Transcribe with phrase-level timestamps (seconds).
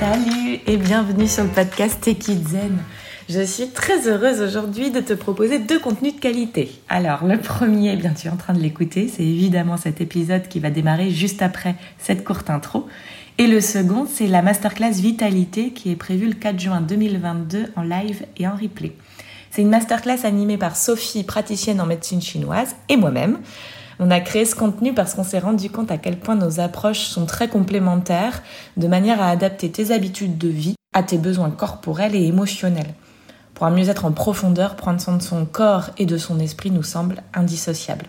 [0.00, 2.78] Salut et bienvenue sur le podcast Take Zen.
[3.28, 6.72] Je suis très heureuse aujourd'hui de te proposer deux contenus de qualité.
[6.88, 10.48] Alors, le premier, eh bien tu es en train de l'écouter, c'est évidemment cet épisode
[10.48, 12.86] qui va démarrer juste après cette courte intro.
[13.38, 17.82] Et le second, c'est la masterclass Vitalité qui est prévue le 4 juin 2022 en
[17.82, 18.92] live et en replay.
[19.50, 23.38] C'est une masterclass animée par Sophie, praticienne en médecine chinoise, et moi-même.
[24.00, 27.06] On a créé ce contenu parce qu'on s'est rendu compte à quel point nos approches
[27.06, 28.42] sont très complémentaires,
[28.76, 32.94] de manière à adapter tes habitudes de vie à tes besoins corporels et émotionnels.
[33.54, 36.82] Pour un mieux-être en profondeur, prendre soin de son corps et de son esprit nous
[36.82, 38.06] semble indissociable.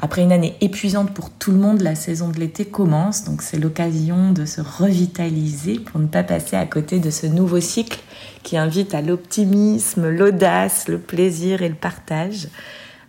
[0.00, 3.58] Après une année épuisante pour tout le monde, la saison de l'été commence, donc c'est
[3.58, 7.98] l'occasion de se revitaliser pour ne pas passer à côté de ce nouveau cycle
[8.44, 12.48] qui invite à l'optimisme, l'audace, le plaisir et le partage.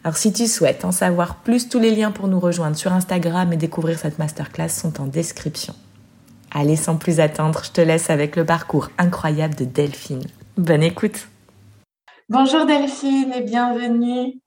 [0.04, 3.52] Alors si tu souhaites en savoir plus, tous les liens pour nous rejoindre sur Instagram
[3.52, 5.74] et découvrir cette masterclass sont en description.
[6.52, 10.24] Allez, sans plus attendre, je te laisse avec le parcours incroyable de Delphine.
[10.58, 11.28] Bonne écoute.
[12.30, 14.40] Bonjour Delphine et bienvenue.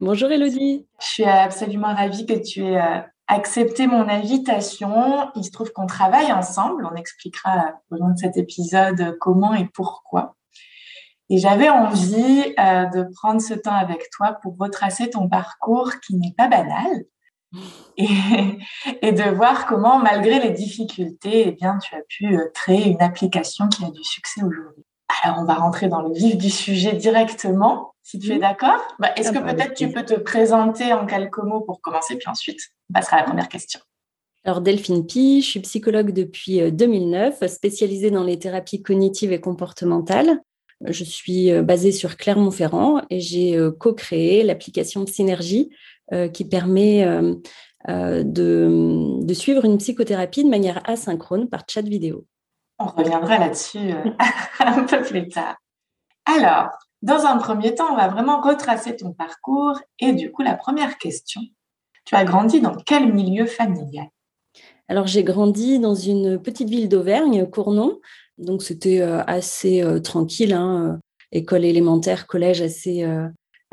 [0.00, 0.86] Bonjour Elodie.
[1.00, 5.28] Je suis absolument ravie que tu aies euh, accepté mon invitation.
[5.34, 6.88] Il se trouve qu'on travaille ensemble.
[6.90, 10.36] On expliquera au long de cet épisode comment et pourquoi.
[11.30, 16.16] Et j'avais envie euh, de prendre ce temps avec toi pour retracer ton parcours qui
[16.16, 17.04] n'est pas banal
[17.96, 18.58] et,
[19.00, 23.00] et, de voir comment, malgré les difficultés, eh bien, tu as pu euh, créer une
[23.00, 24.84] application qui a du succès aujourd'hui.
[25.22, 28.80] Alors, on va rentrer dans le vif du sujet directement si tu es d'accord?
[28.98, 32.60] Bah, est-ce que peut-être tu peux te présenter en quelques mots pour commencer, puis ensuite
[32.88, 33.78] on passera à la première question.
[34.42, 39.40] Alors Delphine Pi, je suis psychologue depuis 2009, euh, spécialisée dans les thérapies cognitives et
[39.40, 40.40] comportementales.
[40.86, 45.70] Je suis euh, basée sur Clermont-Ferrand et j'ai euh, co-créé l'application Synergie
[46.32, 47.06] qui permet
[47.86, 48.24] de,
[49.22, 52.26] de, suivre une psychothérapie de manière asynchrone par chat vidéo.
[52.80, 53.92] On reviendra là-dessus
[54.58, 55.54] un peu plus tard.
[56.26, 56.70] Alors,
[57.02, 59.80] dans un premier temps, on va vraiment retracer ton parcours.
[60.00, 61.40] Et du coup, la première question,
[62.04, 64.08] tu as grandi dans quel milieu familial?
[64.88, 68.00] Alors, j'ai grandi dans une petite ville d'Auvergne, Cournon.
[68.40, 70.52] Donc, c'était euh, assez euh, tranquille.
[70.52, 70.98] Hein, euh,
[71.32, 73.04] école élémentaire, collège assez,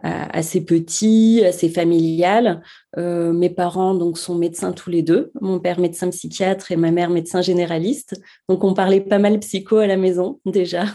[0.04, 2.62] assez petit, assez familial.
[2.98, 5.32] Euh, mes parents donc sont médecins tous les deux.
[5.42, 8.22] Mon père médecin psychiatre et ma mère médecin généraliste.
[8.48, 10.86] Donc on parlait pas mal psycho à la maison déjà.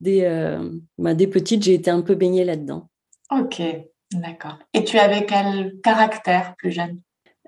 [0.00, 2.88] des, euh, bah, des petites, j'ai été un peu baignée là-dedans.
[3.30, 3.62] Ok,
[4.12, 4.58] d'accord.
[4.72, 7.00] Et tu avais quel caractère plus jeune?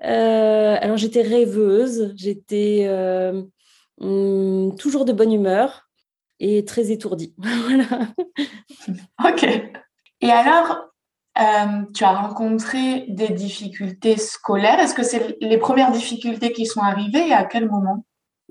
[0.03, 2.87] Euh, Alors j'étais rêveuse, j'étais
[4.01, 5.87] hum, toujours de bonne humeur
[6.39, 7.33] et très étourdie.
[7.37, 7.85] voilà.
[9.23, 9.45] ok.
[10.21, 10.87] Et alors,
[11.39, 14.79] euh, tu as rencontré des difficultés scolaires.
[14.79, 18.03] Est-ce que c'est les premières difficultés qui sont arrivées et à quel moment?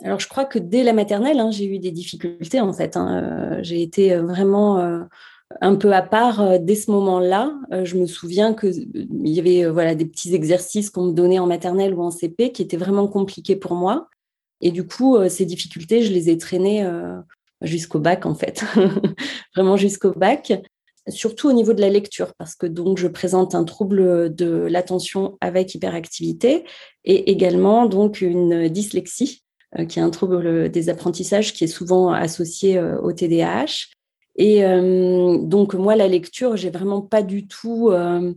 [0.03, 2.97] Alors, je crois que dès la maternelle, hein, j'ai eu des difficultés en fait.
[2.97, 3.23] Hein.
[3.23, 5.07] Euh, j'ai été euh, vraiment
[5.61, 7.53] un peu à part dès ce moment-là.
[7.84, 8.89] je me souviens qu'il
[9.25, 12.63] y avait voilà, des petits exercices qu'on me donnait en maternelle ou en CP qui
[12.63, 14.09] étaient vraiment compliqués pour moi.
[14.61, 16.89] Et du coup, ces difficultés, je les ai traînées
[17.61, 18.65] jusqu'au bac en fait,
[19.55, 20.53] vraiment jusqu'au bac
[21.09, 25.39] surtout au niveau de la lecture, parce que donc je présente un trouble de l'attention
[25.41, 26.65] avec hyperactivité
[27.05, 29.43] et également donc une dyslexie,
[29.78, 33.89] euh, qui est un trouble des apprentissages qui est souvent associé euh, au TDAH.
[34.39, 38.34] Et euh, donc moi, la lecture, j'ai vraiment pas du tout euh,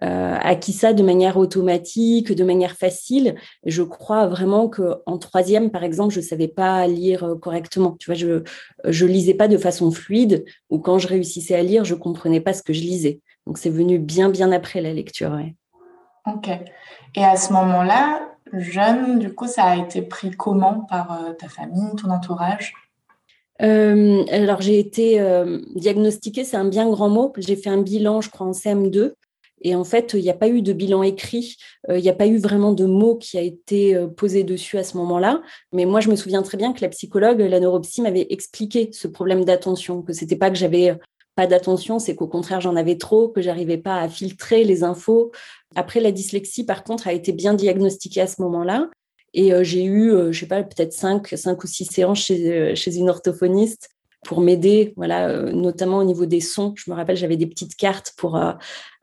[0.00, 3.34] acquis ça de manière automatique, de manière facile.
[3.64, 7.96] Je crois vraiment que en troisième, par exemple, je savais pas lire euh, correctement.
[7.98, 8.42] Tu vois, je
[8.84, 12.52] je lisais pas de façon fluide ou quand je réussissais à lire, je comprenais pas
[12.52, 13.20] ce que je lisais.
[13.46, 15.32] Donc c'est venu bien bien après la lecture.
[15.32, 15.54] Ouais.
[16.26, 16.48] Ok.
[17.14, 18.20] Et à ce moment-là,
[18.52, 22.72] jeune, du coup, ça a été pris comment par euh, ta famille, ton entourage?
[23.60, 25.20] Alors j'ai été
[25.74, 27.32] diagnostiquée, c'est un bien grand mot.
[27.38, 29.14] J'ai fait un bilan, je crois, en CM2.
[29.62, 31.56] Et en fait, il n'y a pas eu de bilan écrit,
[31.90, 34.78] euh, il n'y a pas eu vraiment de mots qui a été euh, posé dessus
[34.78, 35.42] à ce moment-là.
[35.72, 39.08] Mais moi, je me souviens très bien que la psychologue, la neuropsy, m'avait expliqué ce
[39.08, 40.96] problème d'attention, que c'était pas que j'avais euh,
[41.34, 45.30] pas d'attention, c'est qu'au contraire, j'en avais trop, que j'arrivais pas à filtrer les infos.
[45.76, 48.90] Après, la dyslexie, par contre, a été bien diagnostiquée à ce moment-là.
[49.34, 53.90] Et j'ai eu, je sais pas, peut-être cinq, cinq ou six séances chez une orthophoniste
[54.24, 56.74] pour m'aider, voilà, euh, notamment au niveau des sons.
[56.76, 58.52] Je me rappelle, j'avais des petites cartes pour euh,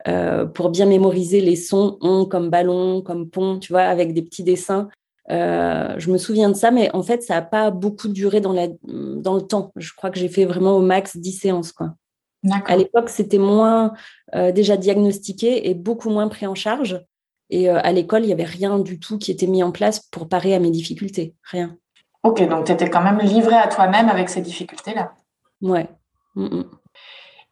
[0.08, 4.22] euh, pour bien mémoriser les sons, on comme ballon, comme pont, tu vois, avec des
[4.22, 4.88] petits dessins.
[5.28, 8.68] je me souviens de ça, mais en fait, ça n'a pas beaucoup duré dans, la,
[8.84, 9.72] dans le temps.
[9.76, 11.72] Je crois que j'ai fait vraiment au max 10 séances.
[11.72, 11.94] Quoi.
[12.66, 13.94] À l'époque, c'était moins
[14.32, 17.04] déjà diagnostiqué et beaucoup moins pris en charge.
[17.50, 20.28] Et à l'école, il n'y avait rien du tout qui était mis en place pour
[20.28, 21.34] parer à mes difficultés.
[21.42, 21.76] Rien.
[22.26, 25.12] Ok, donc tu étais quand même livré à toi-même avec ces difficultés-là.
[25.62, 25.88] Ouais.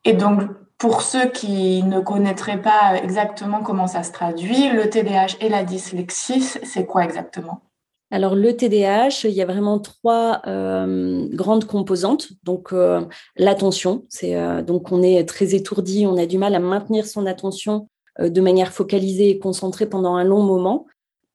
[0.04, 0.42] Et donc,
[0.78, 5.62] pour ceux qui ne connaîtraient pas exactement comment ça se traduit, le TDAH et la
[5.62, 7.62] dyslexie, c'est quoi exactement?
[8.10, 12.32] Alors le TDAH, il y a vraiment trois euh, grandes composantes.
[12.42, 13.02] Donc euh,
[13.36, 17.26] l'attention, c'est euh, donc on est très étourdi, on a du mal à maintenir son
[17.26, 17.88] attention
[18.20, 20.86] de manière focalisée et concentrée pendant un long moment.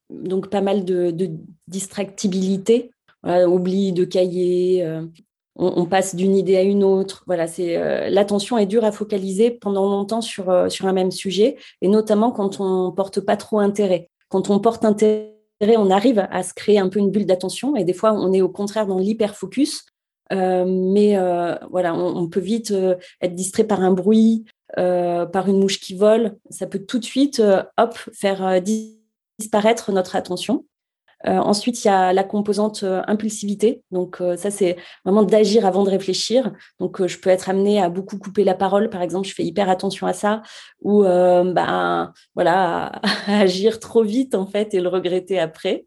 [0.10, 1.14] Donc pas mal de,
[1.68, 2.92] distractibilité,
[3.24, 4.88] oubli de cahier,
[5.56, 7.24] on, passe d'une idée à une autre.
[7.28, 11.88] Voilà, c'est l'attention est dure à focaliser pendant longtemps sur sur un même sujet, et
[11.88, 14.10] notamment quand on porte pas trop intérêt.
[14.30, 17.84] Quand on porte intérêt on arrive à se créer un peu une bulle d'attention et
[17.84, 19.86] des fois on est au contraire dans l'hyper-focus.
[20.32, 24.46] Euh, mais euh, voilà, on, peut vite euh, être distrait par un bruit,
[24.76, 26.38] par une mouche qui vole.
[26.50, 27.42] Ça peut tout de suite,
[27.78, 28.62] hop, faire
[29.40, 30.66] disparaître notre attention.
[31.28, 33.84] Euh, ensuite, il y a la composante euh, impulsivité.
[33.92, 36.54] Donc, euh, ça, c'est vraiment d'agir avant de réfléchir.
[36.80, 38.90] Donc, je peux être amenée à beaucoup couper la parole.
[38.90, 40.42] Par exemple, je fais hyper attention à ça.
[40.82, 42.92] Ou, ben, voilà,
[43.28, 45.86] à agir trop vite, en fait, et le regretter après.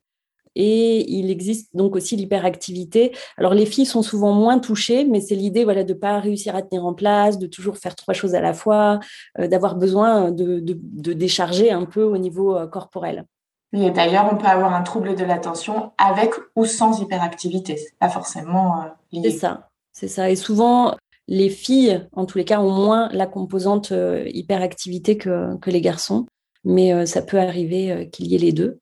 [0.55, 3.17] Et il existe donc aussi l'hyperactivité.
[3.38, 6.61] Alors les filles sont souvent moins touchées, mais c'est l'idée voilà de pas réussir à
[6.61, 9.00] tenir en place, de toujours faire trois choses à la fois,
[9.38, 13.25] d'avoir besoin de, de, décharger un peu au niveau corporel.
[13.73, 17.77] Et d'ailleurs, on peut avoir un trouble de l'attention avec ou sans hyperactivité.
[17.77, 19.21] C'est pas forcément euh.
[19.23, 20.31] C'est ça, c'est ça.
[20.31, 20.97] Et souvent,
[21.27, 25.81] les filles, en tous les cas, ont moins la composante euh, hyperactivité que, que, les
[25.81, 26.27] garçons.
[26.65, 28.79] Mais euh, ça peut arriver qu'il y ait les deux.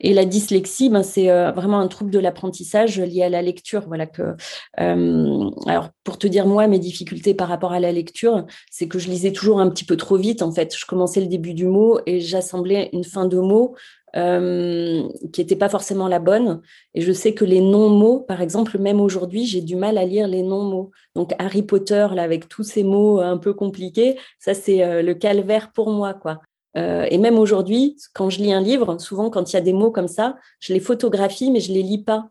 [0.00, 3.84] Et la dyslexie, ben, c'est vraiment un trouble de l'apprentissage lié à la lecture.
[3.86, 4.36] Voilà que,
[4.76, 9.08] alors, pour te dire, moi, mes difficultés par rapport à la lecture, c'est que je
[9.08, 10.42] lisais toujours un petit peu trop vite.
[10.42, 13.74] En fait, je commençais le début du mot et j'assemblais une fin de mot
[14.16, 16.62] euh, qui n'était pas forcément la bonne.
[16.94, 20.26] Et je sais que les non-mots, par exemple, même aujourd'hui, j'ai du mal à lire
[20.26, 20.90] les non-mots.
[21.14, 25.14] Donc Harry Potter, là, avec tous ces mots un peu compliqués, ça c'est euh, le
[25.14, 26.40] calvaire pour moi, quoi.
[26.76, 29.72] Euh, et même aujourd'hui, quand je lis un livre, souvent quand il y a des
[29.72, 32.28] mots comme ça, je les photographie, mais je les lis pas.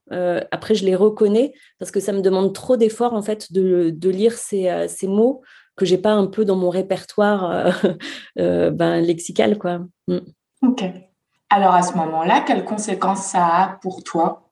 [0.52, 4.10] après, je les reconnais parce que ça me demande trop d'efforts en fait de, de
[4.10, 5.42] lire ces, ces, mots
[5.76, 7.72] que j'ai pas un peu dans mon répertoire
[8.36, 9.80] ben, lexical, quoi.
[10.08, 10.20] Mm.
[10.62, 10.84] Ok.
[11.50, 14.50] Alors à ce moment-là, quelles conséquences ça a pour toi?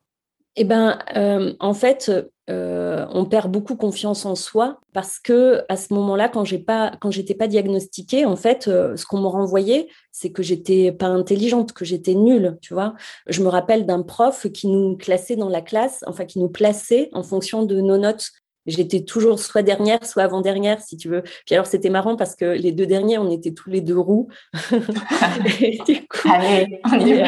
[0.55, 2.11] Eh ben, euh, en fait,
[2.49, 6.91] euh, on perd beaucoup confiance en soi parce que à ce moment-là, quand j'ai pas,
[7.09, 11.71] j'étais pas diagnostiquée, en fait, euh, ce qu'on me renvoyait, c'est que j'étais pas intelligente,
[11.71, 12.95] que j'étais nulle, tu vois.
[13.27, 17.09] Je me rappelle d'un prof qui nous classait dans la classe, enfin qui nous plaçait
[17.13, 18.31] en fonction de nos notes.
[18.65, 21.21] J'étais toujours soit dernière, soit avant-dernière, si tu veux.
[21.45, 24.29] Puis alors, c'était marrant parce que les deux derniers, on était tous les deux roux.
[25.61, 27.27] et du coup, Allez, on y va.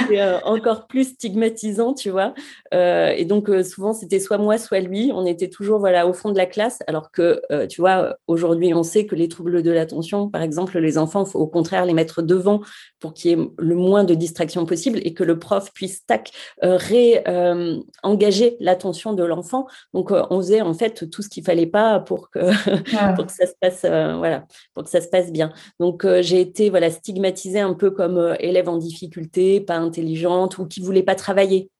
[0.00, 2.34] c'était euh, encore plus stigmatisant, tu vois.
[2.74, 5.10] Euh, et donc, euh, souvent, c'était soit moi, soit lui.
[5.14, 6.80] On était toujours voilà, au fond de la classe.
[6.86, 10.98] Alors que, tu vois, aujourd'hui, on sait que les troubles de l'attention, par exemple, les
[10.98, 12.60] enfants, il faut au contraire les mettre devant
[13.00, 16.30] pour qu'il y ait le moins de distractions possible et que le prof puisse, tac,
[16.60, 19.66] réengager l'attention de l'enfant.
[19.94, 22.40] Donc, on en fait tout ce qu'il fallait pas pour que,
[23.16, 25.52] pour que ça se passe euh, voilà pour que ça se passe bien.
[25.80, 30.58] Donc euh, j'ai été voilà stigmatisée un peu comme euh, élève en difficulté, pas intelligente
[30.58, 31.70] ou qui voulait pas travailler.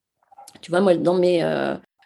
[0.60, 1.42] Tu vois moi dans mes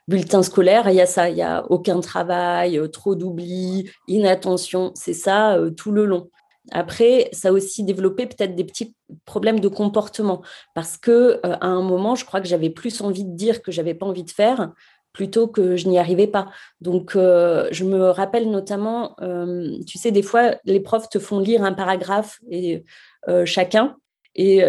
[0.09, 5.13] bulletins scolaires, il y a ça, il y a aucun travail, trop d'oubli, inattention, c'est
[5.13, 6.31] ça tout le long.
[6.73, 10.43] Après, ça a aussi développé peut-être des petits problèmes de comportement
[10.75, 13.95] parce que à un moment, je crois que j'avais plus envie de dire que j'avais
[13.95, 14.73] pas envie de faire
[15.17, 16.51] plutôt que je n'y arrivais pas.
[16.83, 21.41] Donc, euh, je me rappelle notamment, euh, tu sais, des fois, les profs te font
[21.41, 22.85] lire un paragraphe et
[23.27, 23.97] euh, chacun,
[24.35, 24.63] et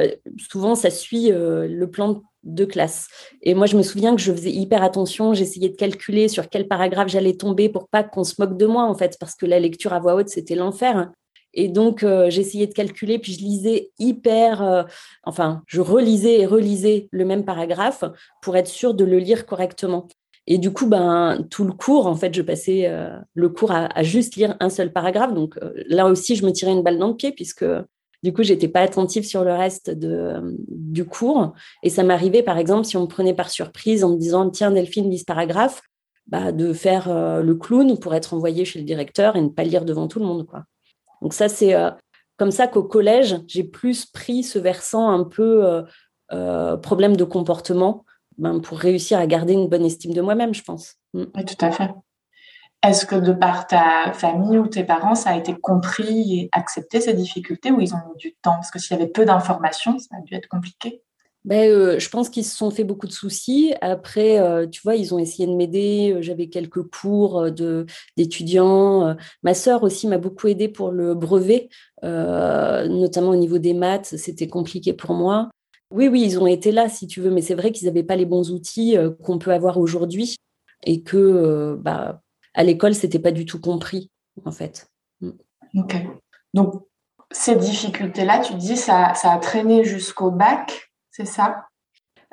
[0.50, 3.10] souvent, ça suit le plan de classe.
[3.42, 6.70] Et moi, je me souviens que je faisais hyper attention, j'essayais de calculer sur quel
[6.70, 9.60] paragraphe j'allais tomber pour pas qu'on se moque de moi, en fait, parce que la
[9.60, 11.12] lecture à voix haute, c'était l'enfer.
[11.54, 14.88] Et donc, j'essayais de calculer, puis je lisais hyper,
[15.24, 18.06] enfin, je relisais et relisais le même paragraphe
[18.42, 20.08] pour être sûre de le lire correctement.
[20.50, 24.02] Et du coup, ben, tout le cours, en fait, je passais euh, le cours à,
[24.02, 25.34] juste lire un seul paragraphe.
[25.34, 27.66] Donc euh, là aussi, je me tirais une balle dans le pied puisque
[28.24, 31.54] du coup, j'étais pas attentive sur le reste de, du cours.
[31.84, 34.72] Et ça m'arrivait, par exemple, si on me prenait par surprise en me disant, tiens,
[34.72, 35.82] Delphine, lis ce paragraphe,
[36.28, 39.64] bah, de faire euh, le clown pour être envoyé chez le directeur et ne pas
[39.64, 40.48] lire devant tout le monde.
[40.48, 40.64] Quoi.
[41.22, 41.76] Donc ça, c'est
[42.38, 45.84] comme ça qu'au collège, j'ai plus pris ce versant un peu
[46.82, 48.06] problème de comportement
[48.38, 50.96] ben, pour réussir à garder une bonne estime de moi-même, je pense.
[51.14, 51.24] Mm.
[51.36, 51.92] Oui, tout à fait.
[52.84, 57.02] Est-ce que de par ta famille ou tes parents, ça a été compris et accepté
[57.02, 58.54] ces difficultés ou ils ont eu du temps?
[58.54, 61.02] Parce que s'il y avait peu d'informations, ça a dû être compliqué.
[61.44, 63.74] ben, euh, je pense qu'ils se sont fait beaucoup de soucis.
[63.82, 66.18] Après, euh, tu vois, ils ont essayé de m'aider.
[66.22, 69.16] J'avais quelques cours de, d'étudiants.
[69.42, 71.70] Ma sœur aussi m'a beaucoup aidé pour le brevet,
[72.04, 74.16] notamment au niveau des maths.
[74.18, 75.50] C'était compliqué pour moi.
[75.90, 78.16] Oui, oui, ils ont été là, si tu veux, mais c'est vrai qu'ils n'avaient pas
[78.16, 80.36] les bons outils qu'on peut avoir aujourd'hui
[80.84, 82.22] et que, bah,
[82.54, 84.10] à l'école, c'était pas du tout compris,
[84.44, 84.90] en fait.
[85.22, 85.32] Mm.
[85.76, 85.96] Ok.
[86.54, 86.84] Donc,
[87.32, 91.67] ces difficultés-là, tu dis, ça, ça a traîné jusqu'au bac, c'est ça?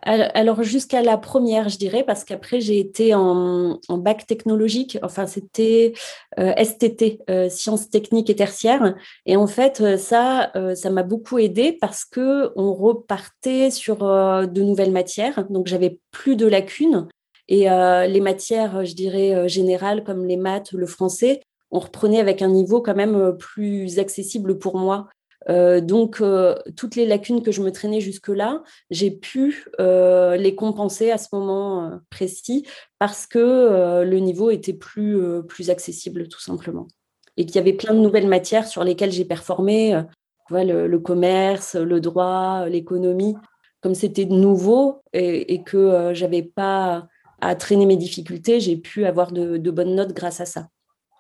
[0.05, 5.95] Alors jusqu'à la première, je dirais, parce qu'après j'ai été en, bac technologique, enfin c'était
[6.39, 8.95] euh, STT, euh, sciences techniques et tertiaires,
[9.25, 14.63] et en fait euh, ça, ça m'a beaucoup aidé parce que on repartait sur de
[14.63, 17.09] nouvelles matières, donc j'avais plus de lacunes.
[17.49, 22.49] Et les matières, je dirais générales comme les maths, le français, on reprenait avec un
[22.49, 25.09] niveau quand même plus accessible pour moi.
[25.49, 30.55] Euh, donc, euh, toutes les lacunes que je me traînais jusque-là, j'ai pu euh, les
[30.55, 32.67] compenser à ce moment précis
[32.99, 36.89] parce que le niveau était plus, accessible, tout simplement.
[37.37, 40.03] Et qu'il y avait plein de nouvelles matières sur lesquelles j'ai performé,
[40.51, 43.37] le, commerce, le droit, l'économie.
[43.81, 47.07] Comme c'était nouveau et, et que j'avais pas
[47.41, 50.69] à traîner mes difficultés, j'ai pu avoir de bonnes notes grâce à ça.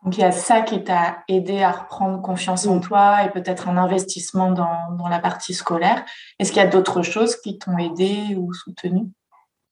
[0.04, 3.68] Donc il y a ça qui t'a aidé à reprendre confiance en toi et peut-être
[3.68, 6.04] un investissement dans, la partie scolaire.
[6.38, 9.06] Est-ce qu'il y a d'autres choses qui t'ont aidé ou soutenu?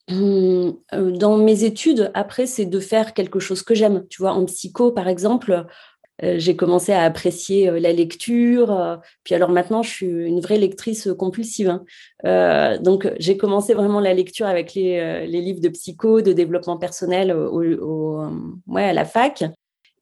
[0.09, 4.05] Hum, euh, Dans mes études, après, c'est de faire quelque chose que j'aime.
[4.09, 5.65] Tu vois, en psycho, par exemple,
[6.23, 8.99] euh, j'ai commencé à apprécier euh, la lecture.
[9.23, 11.79] puis alors maintenant, je suis une vraie lectrice compulsive.
[12.23, 12.79] Hein.
[12.81, 18.23] donc j'ai commencé vraiment la lecture avec les, livres de psycho, de développement personnel au,
[18.67, 19.43] ouais, à la fac.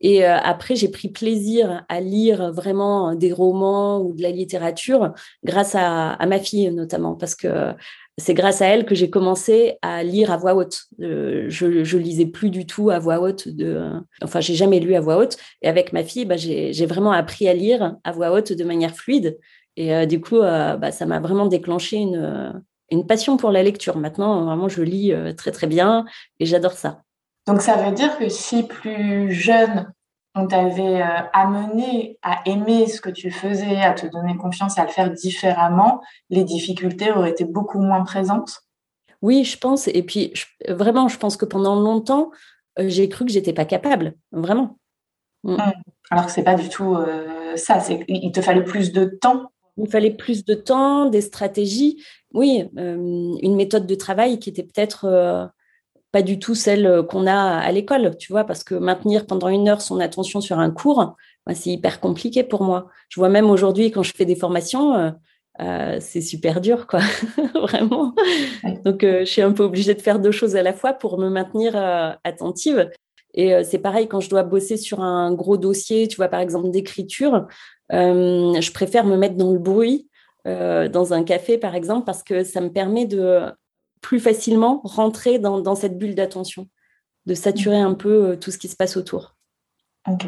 [0.02, 5.14] Et euh, après, j'ai pris plaisir à lire vraiment des romans ou de la littérature
[5.44, 7.74] grâce à, ma fille notamment, parce que
[8.18, 10.86] c'est grâce à elle que j'ai commencé à lire à voix haute.
[11.02, 13.48] Euh, je, je lisais plus du tout à voix haute.
[13.48, 13.92] De,
[14.24, 15.38] enfin, j'ai jamais lu à voix haute.
[15.62, 18.96] Et avec ma fille, bah, j'ai vraiment appris à lire à voix haute de manière
[18.96, 19.40] fluide.
[19.78, 23.98] Et euh, du coup, bah, ça m'a vraiment déclenché une, une passion pour la lecture.
[23.98, 26.06] Maintenant, vraiment, je lis très très bien
[26.40, 27.04] et j'adore ça.
[27.48, 29.92] Donc ça veut dire que si plus jeune,
[30.36, 34.86] on t'avait euh, amené à aimer ce que tu faisais, à te donner confiance, à
[34.86, 38.62] le faire différemment, les difficultés auraient été beaucoup moins présentes?
[39.22, 39.88] Oui, je pense.
[39.88, 40.34] Et puis,
[40.68, 42.32] vraiment, je pense que pendant longtemps,
[42.80, 44.78] euh, j'ai cru que j'étais pas capable, vraiment.
[45.44, 45.56] Mm.
[45.56, 45.74] Mm.
[46.12, 47.80] Alors que c'est pas du tout euh, ça.
[47.80, 49.52] C'est il te fallait plus de temps.
[49.78, 52.04] Il fallait plus de temps, des stratégies.
[52.34, 55.52] Oui, une méthode de travail qui était peut-être
[56.12, 59.48] pas du tout celle euh, qu'on a à l'école, tu vois, parce que maintenir pendant
[59.48, 61.16] une heure son attention sur un cours,
[61.46, 62.88] bah, c'est hyper compliqué pour moi.
[63.10, 65.12] Je vois même aujourd'hui quand je fais des formations, euh,
[65.62, 67.00] euh, c'est super dur, quoi,
[67.56, 68.14] vraiment.
[68.86, 71.30] Donc, je suis un peu obligée de faire deux choses à la fois pour me
[71.30, 71.76] maintenir
[72.24, 72.90] attentive.
[73.34, 76.70] Et c'est pareil quand je dois bosser sur un gros dossier, tu vois, par exemple
[76.70, 77.48] d'écriture,
[77.92, 80.10] je préfère me mettre dans le bruit
[80.46, 83.52] dans un café, par exemple, parce que ça me permet de
[84.02, 86.68] plus facilement rentrer dans, cette bulle d'attention,
[87.26, 89.36] de saturer un peu euh, tout ce qui se passe autour.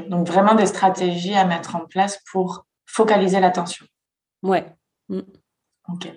[0.08, 3.86] Donc vraiment des stratégies à mettre en place pour focaliser l'attention.
[4.44, 4.72] Ouais.
[5.10, 5.22] Mm.
[5.92, 6.14] Ok.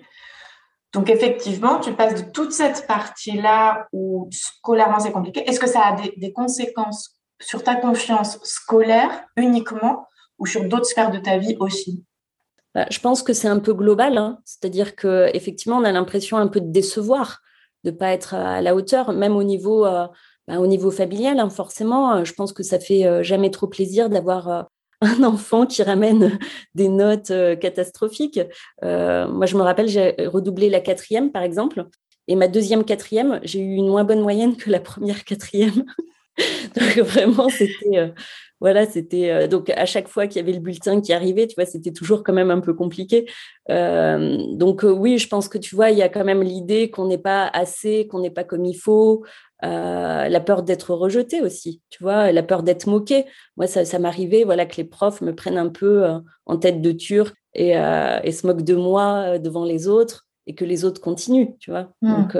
[0.93, 5.47] Donc effectivement, tu passes de toute cette partie-là où scolairement c'est compliqué.
[5.47, 10.07] Est-ce que ça a des, conséquences sur ta confiance scolaire uniquement
[10.39, 12.05] ou sur d'autres sphères de ta vie aussi?
[12.89, 14.17] Je pense que c'est un peu global.
[14.17, 14.39] Hein.
[14.45, 17.41] C'est-à-dire qu'effectivement, on a l'impression un peu de décevoir
[17.83, 20.07] de pas être à la hauteur, même au niveau, euh,
[20.47, 21.39] bah, familial.
[21.39, 24.67] Hein, forcément, euh, je pense que ça fait euh, jamais trop plaisir d'avoir
[25.01, 26.37] un enfant qui ramène
[26.75, 28.39] des notes catastrophiques.
[28.81, 31.85] moi, je me rappelle, j'ai redoublé la quatrième, par exemple,
[32.27, 35.85] et ma deuxième quatrième, j'ai eu une moins bonne moyenne que la première quatrième.
[36.75, 38.11] Donc vraiment, c'était
[38.59, 41.55] voilà, c'était euh, donc à chaque fois qu'il y avait le bulletin qui arrivait, tu
[41.55, 43.29] vois, c'était toujours quand même un peu compliqué.
[43.69, 46.89] Euh, donc euh, oui, je pense que tu vois, il y a quand même l'idée
[46.89, 49.23] qu'on n'est pas assez, qu'on n'est pas comme il faut,
[49.61, 53.25] la peur d'être rejeté aussi, tu vois, la peur d'être moqué.
[53.57, 56.05] Moi, ça, ça m'arrivait, voilà, que les profs me prennent un peu
[56.45, 60.63] en tête de turc et, et, se moquent de moi devant les autres et que
[60.63, 61.91] les autres continuent, tu vois.
[62.03, 62.15] Mmh.
[62.15, 62.37] Donc,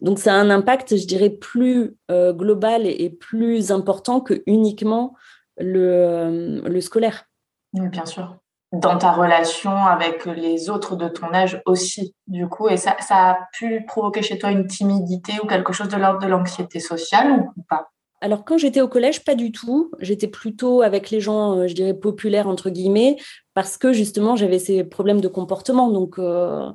[0.00, 5.16] donc ça a un impact, je dirais, plus global et, et, plus important que uniquement
[5.58, 7.24] le, le scolaire.
[7.72, 8.36] bien sûr.
[8.72, 13.30] Dans ta relation avec les autres de ton âge aussi, du coup, et ça, ça
[13.30, 17.48] a pu provoquer chez toi une timidité ou quelque chose de l'ordre de l'anxiété sociale
[17.56, 17.88] ou pas?
[18.20, 19.90] Alors quand j'étais au collège, pas du tout.
[20.00, 23.16] J'étais plutôt avec les gens, euh, je dirais populaires entre guillemets,
[23.54, 25.90] parce que justement j'avais ces problèmes de comportement.
[25.90, 26.70] Donc euh,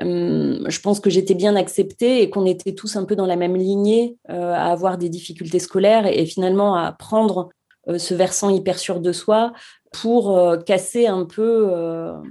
[0.00, 3.56] je pense que j'étais bien acceptée et qu'on était tous un peu dans la même
[3.56, 7.50] lignée à avoir des difficultés scolaires et, finalement à prendre
[7.98, 9.52] ce versant hyper sûr de soi
[9.92, 11.68] pour casser un peu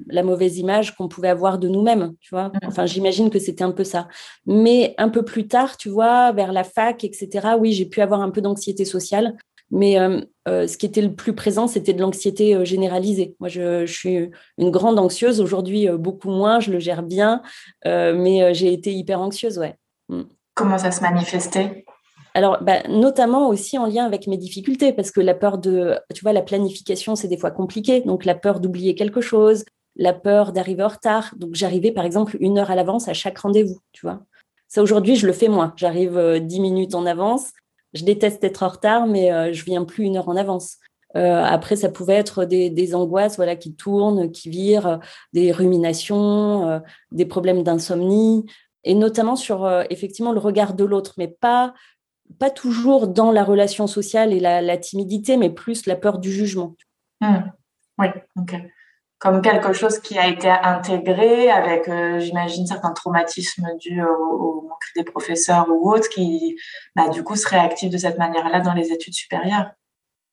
[0.07, 2.47] la mauvaise image qu'on pouvait avoir de nous-mêmes, tu vois.
[2.47, 2.59] Mmh.
[2.67, 4.07] Enfin, j'imagine que c'était un peu ça.
[4.45, 8.21] Mais un peu plus tard, tu vois, vers la fac, etc., oui, j'ai pu avoir
[8.21, 9.35] un peu d'anxiété sociale
[9.71, 13.35] mais euh, euh, ce qui était le plus présent, c'était de l'anxiété euh, généralisée.
[13.39, 15.41] Moi, je, suis une grande anxieuse.
[15.41, 17.41] Aujourd'hui, beaucoup moins, je le gère bien,
[17.85, 19.75] mais j'ai été hyper anxieuse, ouais.
[20.09, 20.23] Mm.
[20.55, 21.85] Comment ça se manifestait?
[22.33, 26.21] Alors, bah, notamment aussi en lien avec mes difficultés, parce que la peur de, tu
[26.21, 28.01] vois, la planification, c'est des fois compliqué.
[28.01, 31.33] Donc, la peur d'oublier quelque chose, la peur d'arriver en retard.
[31.37, 34.21] Donc, j'arrivais, par exemple, une heure à l'avance à chaque rendez-vous, tu vois.
[34.67, 35.73] Ça, aujourd'hui, je le fais moins.
[35.75, 37.51] J'arrive dix minutes en avance
[37.93, 40.77] je déteste être en retard, mais euh, je viens plus une heure en avance.
[41.15, 44.99] Euh, après, ça pouvait être des, angoisses voilà, qui tournent, qui virent,
[45.33, 46.79] des ruminations, euh,
[47.11, 48.45] des problèmes d'insomnie,
[48.83, 51.73] et notamment sur effectivement le regard de l'autre, mais pas,
[52.37, 56.75] pas toujours dans la relation sociale et la, timidité, mais plus la peur du jugement.
[57.21, 57.51] Mmh.
[57.97, 58.07] Oui,
[58.37, 58.55] ok
[59.19, 64.79] comme quelque chose qui a été intégré avec, euh, j'imagine, certains traumatismes dus au, manque
[64.95, 66.57] des professeurs ou autres qui,
[66.95, 69.71] bah, du coup, se réactivent de cette manière-là dans les études supérieures.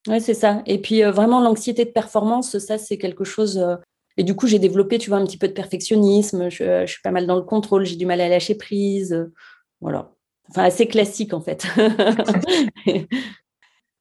[0.07, 0.63] Oui, c'est ça.
[0.67, 3.59] Et puis, euh, vraiment, l'anxiété de performance, ça, c'est quelque chose.
[3.59, 3.75] Euh,
[4.17, 6.49] et du coup, j'ai développé, tu vois, un petit peu de perfectionnisme.
[6.49, 7.85] Je, je suis pas mal dans le contrôle.
[7.85, 9.29] J'ai du mal à lâcher prise.
[9.81, 10.13] voilà.
[10.51, 11.67] Enfin, assez classique, en fait.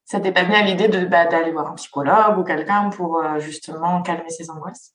[0.06, 3.18] Ça t'est pas venu à l'idée de bah, d'aller voir un psychologue ou quelqu'un pour
[3.18, 4.94] euh, justement calmer ses angoisses?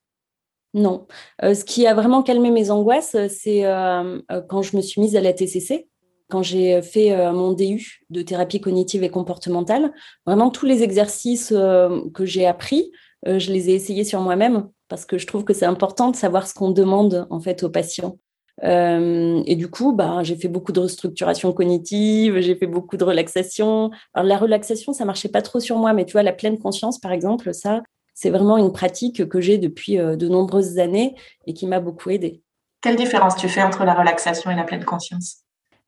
[0.73, 1.09] Non.
[1.43, 5.17] Euh, ce qui a vraiment calmé mes angoisses, c'est euh, quand je me suis mise
[5.17, 5.89] à la TCC,
[6.31, 9.93] quand j'ai fait mon DU de thérapie cognitive et comportementale.
[10.27, 12.93] Vraiment, tous les exercices que j'ai appris,
[13.27, 16.47] je les ai essayés sur moi-même parce que je trouve que c'est important de savoir
[16.47, 18.17] ce qu'on demande en fait aux patients.
[18.63, 23.05] Euh, et du coup, bah, j'ai fait beaucoup de restructuration cognitive, j'ai fait beaucoup de
[23.05, 23.91] relaxation.
[24.15, 26.99] Alors, la relaxation, ça marchait pas trop sur moi, mais tu vois, la pleine conscience,
[26.99, 27.83] par exemple, ça,
[28.15, 31.15] c'est vraiment une pratique que j'ai depuis euh, de nombreuses années
[31.47, 32.43] et qui m'a beaucoup aidée.
[32.83, 35.39] Quelle différence tu fais entre la relaxation et la pleine conscience?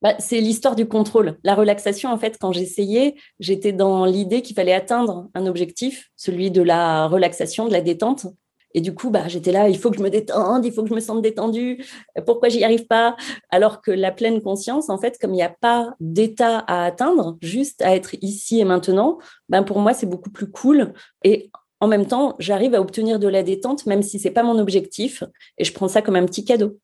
[0.03, 1.39] Bah, c'est l'histoire du contrôle.
[1.45, 6.51] La relaxation, en fait, quand j'essayais, j'étais dans l'idée qu'il fallait atteindre un objectif, celui
[6.51, 8.27] de la relaxation, de la détente.
[8.75, 10.89] Et du coup, bah, j'étais là, il faut que je me détende, il faut que
[10.89, 11.85] je me sente détendue.
[12.27, 13.17] Pourquoi j'y arrive pas?
[13.51, 17.39] Alors que la pleine conscience, en fait, comme il n'y a pas d'état à atteindre,
[17.43, 20.93] juste à être ici et maintenant, ben pour moi, c'est beaucoup plus cool.
[21.25, 24.59] Et en même temps, j'arrive à obtenir de la détente, même si c'est pas mon
[24.59, 25.25] objectif.
[25.59, 26.79] Et je prends ça comme un petit cadeau.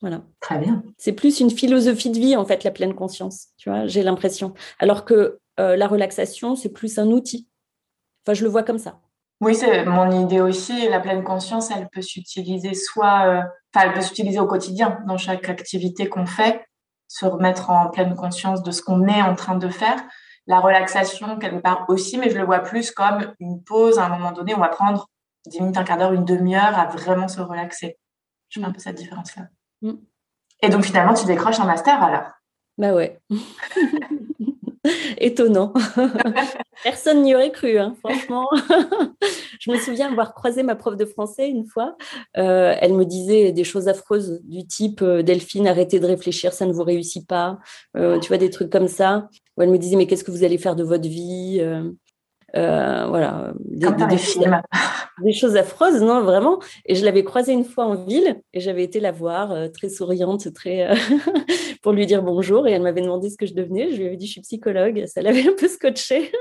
[0.00, 0.22] Voilà.
[0.40, 0.82] Très bien.
[0.96, 3.48] C'est plus une philosophie de vie, en fait, la pleine conscience.
[3.58, 4.54] Tu vois, j'ai l'impression.
[4.78, 7.48] Alors que euh, la relaxation, c'est plus un outil.
[8.24, 9.00] Enfin, je le vois comme ça.
[9.40, 10.88] Oui, c'est mon idée aussi.
[10.88, 15.16] La pleine conscience, elle peut s'utiliser soit, euh, enfin, elle peut s'utiliser au quotidien dans
[15.16, 16.66] chaque activité qu'on fait,
[17.06, 20.02] se remettre en pleine conscience de ce qu'on est en train de faire.
[20.46, 24.08] La relaxation, quelque part aussi, mais je le vois plus comme une pause à un
[24.08, 24.54] moment donné.
[24.54, 25.08] On va prendre
[25.46, 27.96] 10 minutes, un quart d'heure, une demi-heure à vraiment se relaxer.
[28.48, 29.44] Je fais un peu cette différence-là.
[29.82, 29.92] Mm.
[30.62, 32.30] Et donc, finalement, tu décroches un master alors?
[32.76, 33.20] Bah ouais.
[35.20, 35.72] Étonnant.
[36.84, 38.48] Personne n'y aurait cru, hein, franchement.
[39.60, 41.96] je me souviens avoir croisé ma prof de français une fois.
[42.36, 46.66] Euh, elle me disait des choses affreuses du type euh, Delphine, arrêtez de réfléchir, ça
[46.66, 47.58] ne vous réussit pas.
[47.96, 49.28] Euh, tu vois, des trucs comme ça.
[49.56, 51.60] Où elle me disait, mais qu'est-ce que vous allez faire de votre vie
[52.54, 53.88] voilà, des,
[55.22, 56.58] des, choses affreuses, non, vraiment.
[56.86, 60.52] Et je l'avais croisée une fois en ville et j'avais été la voir, très souriante,
[60.54, 60.88] très
[61.82, 62.66] pour lui dire bonjour.
[62.66, 63.90] Et elle m'avait demandé ce que je devenais.
[63.90, 65.04] Je lui avais dit, je suis psychologue.
[65.06, 66.32] Ça l'avait un peu scotché.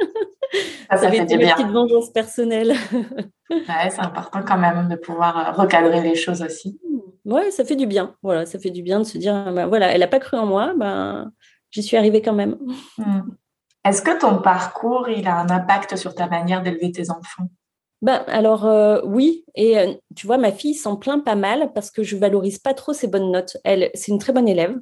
[0.89, 2.73] Ah, ça, avait été ma petite vengeance personnelle.
[3.49, 6.79] ouais, c'est important quand même de pouvoir euh, recadrer les choses aussi.
[7.25, 8.15] Ouais, ça fait du bien.
[8.23, 10.45] Voilà, ça fait du bien de se dire, ben, voilà, elle n'a pas cru en
[10.45, 11.31] moi, ben,
[11.71, 12.57] j'y suis arrivée quand même.
[12.97, 13.21] Hmm.
[13.85, 17.47] Est-ce que ton parcours, il a un impact sur ta manière d'élever tes enfants?
[18.03, 21.89] Ben, alors euh, oui, et euh, tu vois, ma fille s'en plaint pas mal parce
[21.89, 23.57] que je valorise pas trop ses bonnes notes.
[23.63, 24.77] Elle, c'est une très bonne élève.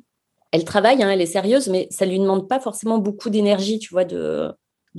[0.52, 3.94] Elle travaille, hein, elle est sérieuse, mais ça lui demande pas forcément beaucoup d'énergie, tu
[3.94, 4.54] vois, de,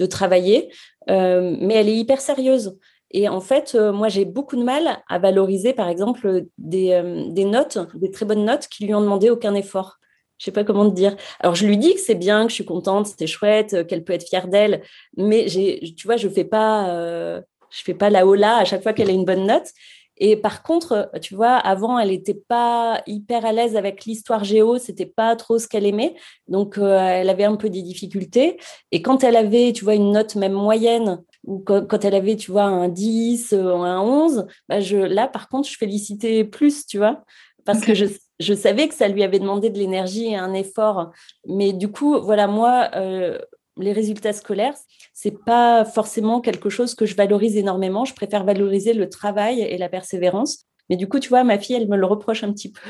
[0.09, 0.71] travailler,
[1.11, 2.79] euh, mais elle est hyper sérieuse.
[3.11, 7.79] Et en fait, moi, j'ai beaucoup de mal à valoriser, par exemple, des, des, notes,
[7.95, 9.99] des très bonnes notes qui lui ont demandé aucun effort.
[10.39, 11.17] Je sais pas comment te dire.
[11.41, 14.13] Alors, je lui dis que c'est bien, que je suis contente, c'est chouette, qu'elle peut
[14.13, 14.83] être fière d'elle,
[15.17, 18.93] mais j'ai, tu vois, je fais pas, je fais pas la hola à chaque fois
[18.93, 19.73] qu'elle a une bonne note.
[20.19, 24.79] Et par contre, tu vois, avant, elle n'était pas hyper à l'aise avec l'histoire géo,
[24.79, 26.15] c'était pas trop ce qu'elle aimait.
[26.49, 28.59] Donc, euh, elle avait un peu des difficultés.
[28.93, 32.51] Et quand elle avait, tu vois, une note même moyenne, ou quand, elle avait, tu
[32.51, 36.97] vois, un 10, euh, un 11, bah je, là, par contre, je félicitais plus, tu
[36.97, 37.23] vois,
[37.67, 38.07] parce que je,
[38.41, 41.11] je savais que ça lui avait demandé de l'énergie et un effort.
[41.47, 43.39] Mais du coup, voilà, moi, euh,
[43.77, 44.75] les résultats scolaires,
[45.15, 48.05] c'est pas forcément quelque chose que je valorise énormément.
[48.05, 50.67] Je préfère valoriser le travail et la persévérance.
[50.89, 52.81] Mais du coup, tu vois, ma fille, elle me le reproche un petit peu.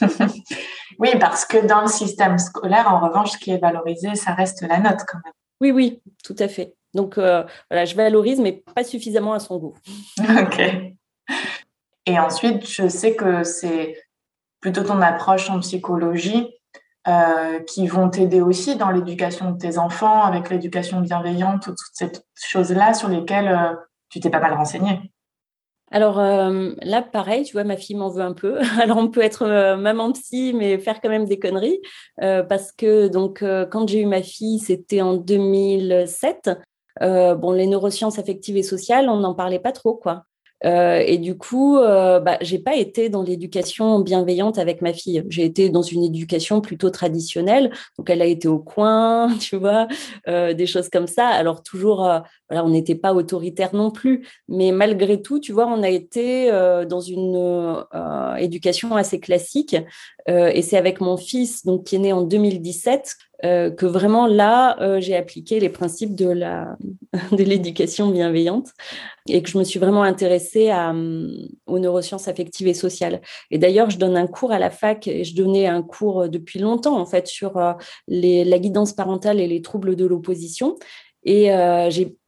[0.98, 4.62] oui, parce que dans le système scolaire, en revanche, ce qui est valorisé, ça reste
[4.62, 5.32] la note quand même.
[5.60, 6.74] Oui, oui, tout à fait.
[6.94, 9.74] Donc euh, voilà, je valorise, mais pas suffisamment à son goût.
[10.18, 10.60] ok.
[12.06, 13.96] Et ensuite, je sais que c'est
[14.62, 16.48] plutôt ton approche en psychologie
[17.08, 22.12] euh, qui vont t'aider aussi dans l'éducation de tes enfants, avec l'éducation bienveillante, toutes ces
[22.36, 23.74] choses-là sur lesquelles euh,
[24.08, 25.12] tu t'es pas mal renseignée.
[25.90, 28.60] Alors euh, là, pareil, tu vois, ma fille m'en veut un peu.
[28.80, 31.80] Alors on peut être maman psy, mais faire quand même des conneries,
[32.16, 36.50] parce que donc quand j'ai eu ma fille, c'était en 2007.
[37.00, 40.22] bon, les neurosciences affectives et sociales, on n'en parlait pas trop, quoi.
[40.64, 45.24] Euh, et du coup, euh, bah, j'ai pas été dans l'éducation bienveillante avec ma fille.
[45.28, 47.72] J'ai été dans une éducation plutôt traditionnelle.
[47.98, 49.88] Donc, elle a été au coin, tu vois,
[50.28, 51.26] euh, des choses comme ça.
[51.26, 54.26] Alors, toujours, euh, voilà, on n'était pas autoritaire non plus.
[54.48, 57.82] Mais malgré tout, tu vois, on a été euh, dans une
[58.38, 59.76] éducation assez classique.
[60.26, 64.80] et c'est avec mon fils, donc, qui est né en 2017, euh, que vraiment là,
[64.80, 66.76] euh, j'ai appliqué les principes de la
[67.32, 68.70] de l'éducation bienveillante
[69.28, 70.94] et que je me suis vraiment intéressée à,
[71.66, 73.20] aux neurosciences affectives et sociales.
[73.50, 76.60] Et d'ailleurs, je donne un cours à la fac et je donnais un cours depuis
[76.60, 77.72] longtemps en fait sur euh,
[78.06, 80.76] les, la guidance parentale et les troubles de l'opposition.
[81.24, 81.50] Et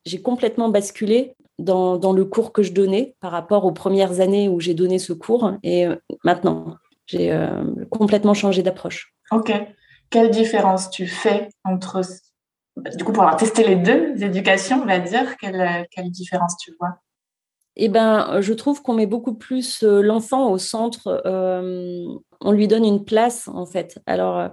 [0.05, 4.49] j'ai complètement basculé dans, dans, le cours que je donnais par rapport aux premières années
[4.49, 5.53] où j'ai donné ce cours.
[5.65, 5.87] Et
[6.23, 7.37] maintenant, j'ai
[7.91, 9.13] complètement changé d'approche.
[9.33, 9.51] Ok
[10.11, 12.03] quelle différence tu fais entre,
[12.97, 16.75] du coup, pour avoir testé les deux éducations, on va dire, quelle, quelle différence tu
[16.79, 16.99] vois?
[17.77, 21.23] Eh ben, je trouve qu'on met beaucoup plus euh, l'enfant au centre.
[21.27, 22.05] Euh,
[22.41, 23.99] on lui donne une place, en fait.
[24.07, 24.49] Alors, euh,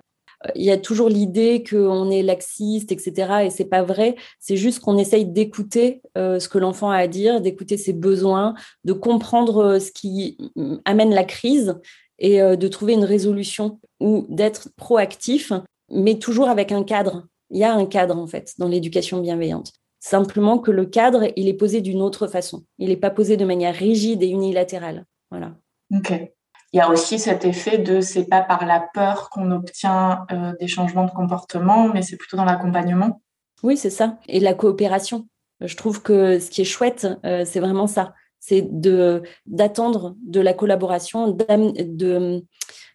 [0.55, 3.43] il y a toujours l'idée qu'on est laxiste, etc.
[3.45, 4.15] Et c'est pas vrai.
[4.39, 8.93] C'est juste qu'on essaye d'écouter ce que l'enfant a à dire, d'écouter ses besoins, de
[8.93, 10.39] comprendre ce qui
[10.85, 11.79] amène la crise
[12.21, 15.51] et euh, de trouver une résolution ou d'être proactif,
[15.89, 17.27] mais toujours avec un cadre.
[17.49, 19.73] Il y a un cadre, en fait, dans l'éducation bienveillante.
[19.99, 22.63] Simplement que le cadre, il est posé d'une autre façon.
[22.77, 25.05] Il n'est pas posé de manière rigide et unilatérale.
[25.29, 25.55] Voilà.
[25.93, 26.13] OK.
[26.73, 30.53] Il y a aussi cet effet de c'est pas par la peur qu'on obtient euh,
[30.59, 33.21] des changements de comportement, mais c'est plutôt dans l'accompagnement.
[33.61, 34.17] Oui, c'est ça.
[34.29, 35.27] Et la coopération.
[35.59, 40.41] Je trouve que ce qui est chouette, euh, c'est vraiment ça c'est de d'attendre de
[40.41, 42.43] la collaboration, de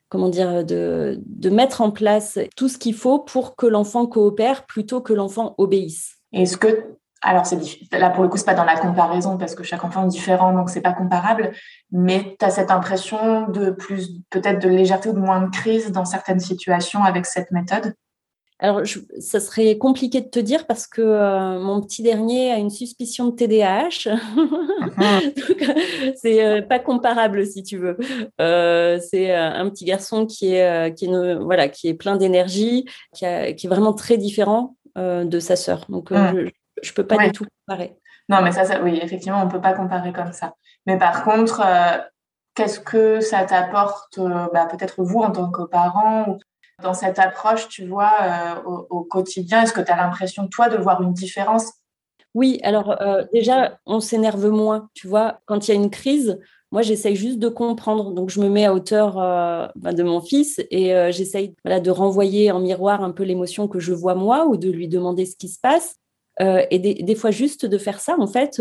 [0.09, 4.67] comment dire, de, de mettre en place tout ce qu'il faut pour que l'enfant coopère
[4.67, 6.17] plutôt que l'enfant obéisse.
[6.33, 7.59] Est-ce que alors c'est
[7.93, 10.53] là pour le coup c'est pas dans la comparaison parce que chaque enfant est différent
[10.53, 11.53] donc c'est pas comparable
[11.91, 15.91] mais tu as cette impression de plus peut-être de légèreté ou de moins de crise
[15.93, 17.95] dans certaines situations avec cette méthode?
[18.59, 18.81] Alors,
[19.21, 23.27] ça serait compliqué de te dire parce que euh, mon petit dernier a une suspicion
[23.27, 24.17] de TDAH.
[26.17, 27.99] c'est euh, pas comparable si tu veux.
[28.41, 33.27] Euh, c'est un petit garçon qui est, qui est, voilà, qui est plein d'énergie, qui,
[33.57, 35.85] qui, est vraiment très différent de sa sœur.
[35.91, 36.49] Donc, je,
[36.83, 37.99] je peux pas du tout comparer.
[38.31, 40.55] Non, mais ça, ça, oui, effectivement, on peut pas comparer comme ça.
[40.87, 41.63] Mais par contre,
[42.55, 46.39] qu'est-ce que ça t'apporte, bah, peut-être vous en tant que parent
[46.83, 50.77] dans cette approche, tu vois, euh, au, quotidien Est-ce que tu as l'impression, toi, de
[50.77, 51.73] voir une différence?
[52.35, 55.41] Oui, alors euh, déjà, on s'énerve moins, tu vois.
[55.47, 56.39] Quand il y a une crise,
[56.71, 58.13] moi, j'essaye juste de comprendre.
[58.13, 62.51] Donc, je me mets à hauteur euh, ben, de mon fils et j'essaye de renvoyer
[62.51, 65.49] en miroir un peu l'émotion que je vois moi ou de lui demander ce qui
[65.49, 65.97] se passe.
[66.41, 68.61] et des, des, fois, juste de faire ça, en fait,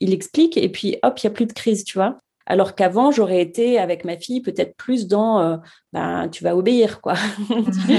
[0.00, 2.18] il explique et puis hop, il n'y a plus de crise, tu vois.
[2.46, 5.56] Alors qu'avant, j'aurais été avec ma fille peut-être plus dans euh,
[5.92, 7.14] ben, tu vas obéir, quoi.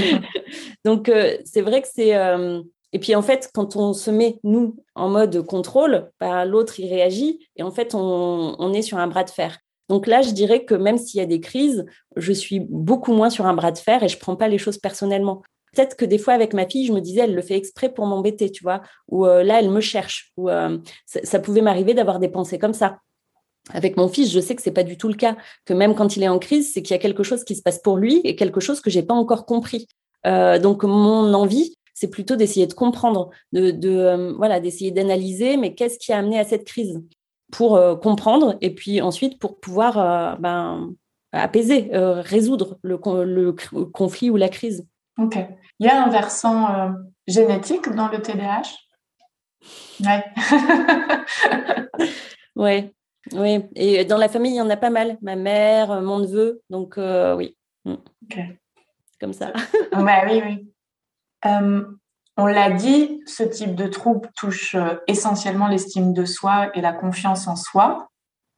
[0.85, 2.15] Donc, euh, c'est vrai que c'est.
[2.15, 2.61] Euh,
[2.93, 6.87] et puis, en fait, quand on se met, nous, en mode contrôle, ben, l'autre, il
[6.89, 9.57] réagit et en fait, on, on, est sur un bras de fer.
[9.89, 13.29] Donc là, je dirais que même s'il y a des crises, je suis beaucoup moins
[13.29, 15.41] sur un bras de fer et je prends pas les choses personnellement.
[15.73, 18.05] Peut-être que des fois, avec ma fille, je me disais, elle le fait exprès pour
[18.05, 22.29] m'embêter, tu vois, ou là, elle me cherche, ou ça, ça pouvait m'arriver d'avoir des
[22.29, 22.99] pensées comme ça.
[23.73, 25.35] Avec mon fils, je sais que c'est pas du tout le cas.
[25.65, 27.61] Que même quand il est en crise, c'est qu'il y a quelque chose qui se
[27.61, 29.87] passe pour lui et quelque chose que j'ai pas encore compris.
[30.25, 35.73] Euh, donc mon envie, c'est plutôt d'essayer de comprendre, de, euh, voilà, d'essayer d'analyser, mais
[35.73, 37.01] qu'est-ce qui a amené à cette crise
[37.51, 40.93] pour euh, comprendre et puis ensuite pour pouvoir ben,
[41.31, 43.53] apaiser, résoudre le, le,
[43.85, 44.85] conflit ou la crise.
[45.19, 45.37] Ok.
[45.79, 46.93] Il y a un versant
[47.27, 48.75] génétique dans le TDAH.
[50.03, 50.23] Ouais.
[52.55, 52.93] ouais.
[53.33, 55.17] Oui, et dans la famille, il y en a pas mal.
[55.21, 57.57] Ma mère, mon neveu, donc euh, oui.
[57.85, 57.95] Mm.
[59.19, 59.53] Comme ça.
[59.93, 60.73] oui, oui.
[61.45, 61.83] Euh,
[62.37, 66.93] on l'a dit, ce type de trouble touche euh, essentiellement l'estime de soi et la
[66.93, 68.09] confiance en soi.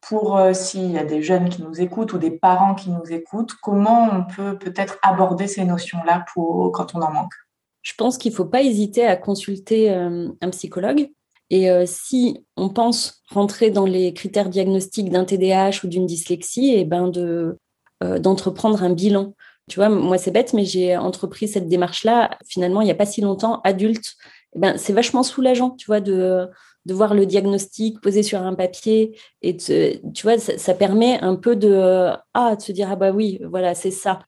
[0.02, 3.12] Pour euh, s'il y a des jeunes qui nous écoutent ou des parents qui nous
[3.12, 7.34] écoutent, comment on peut peut-être aborder ces notions-là pour quand on en manque?
[7.82, 11.10] Je pense qu'il ne faut pas hésiter à consulter un psychologue.
[11.50, 16.80] Et si on pense rentrer dans les critères diagnostiques d'un TDAH ou d'une dyslexie, et
[16.80, 17.58] eh ben de
[18.00, 19.34] d'entreprendre un bilan
[19.70, 23.06] tu vois, moi, c'est bête, mais j'ai entrepris cette démarche-là, finalement, il n'y a pas
[23.06, 24.16] si longtemps, adulte.
[24.56, 26.48] Eh ben, c'est vachement soulageant, tu vois, de,
[26.86, 29.16] de voir le diagnostic posé sur un papier.
[29.42, 33.40] Et tu vois, ça, permet un peu de, ah, de se dire, ah bah oui,
[33.48, 34.18] voilà, c'est ça.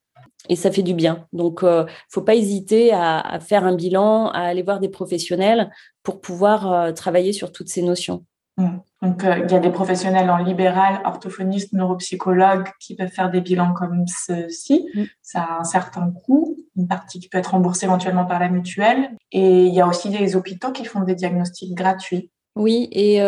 [0.49, 1.27] Et ça fait du bien.
[1.33, 4.89] Donc, il euh, ne faut pas hésiter à, faire un bilan, à aller voir des
[4.89, 5.71] professionnels
[6.03, 8.25] pour pouvoir euh, travailler sur toutes ces notions.
[8.57, 8.69] Mmh.
[9.03, 13.41] Donc, euh, il y a des professionnels en libéral, orthophonistes, neuropsychologues qui peuvent faire des
[13.41, 14.89] bilans comme ceci.
[14.95, 15.03] Mmh.
[15.23, 19.11] Ça a un certain coût, une partie qui peut être remboursée éventuellement par la mutuelle.
[19.31, 22.31] Et il y a aussi des hôpitaux qui font des diagnostics gratuits.
[22.55, 23.23] Oui, et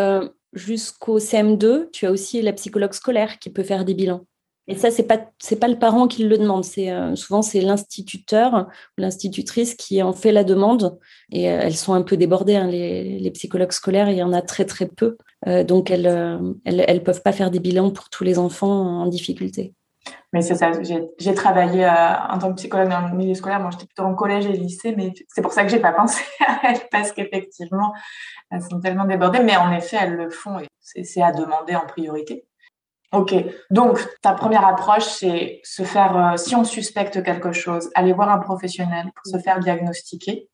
[0.53, 4.27] jusqu'au CM2, tu as aussi la psychologue scolaire qui peut faire des bilans.
[4.67, 6.65] Et ça, c'est pas pas le parent qui le demande.
[6.79, 10.99] Euh, souvent c'est l'instituteur ou l'institutrice qui en fait la demande.
[11.31, 12.57] Et euh, elles sont un peu débordées.
[12.57, 15.17] Hein, les, les, psychologues scolaires, il y en a très très peu.
[15.47, 16.07] Euh, donc elles,
[16.65, 19.75] elles, elles peuvent pas faire des bilans pour tous les enfants en difficulté.
[20.33, 20.73] Mais c'est ça.
[20.83, 23.61] J'ai travaillé en tant que psychologue dans le milieu scolaire.
[23.61, 26.23] Moi, j'étais plutôt en collège et lycée, mais c'est pour ça que j'ai pas pensé
[26.47, 27.93] à elles parce qu'effectivement,
[28.51, 29.41] elles sont tellement débordées.
[29.41, 32.47] Mais en effet, elles le font et c'est à demander en priorité.
[33.15, 33.35] Ok,
[33.71, 38.29] donc ta première approche, c'est se faire, euh, si on suspecte quelque chose, aller voir
[38.29, 40.49] un professionnel pour se faire diagnostiquer.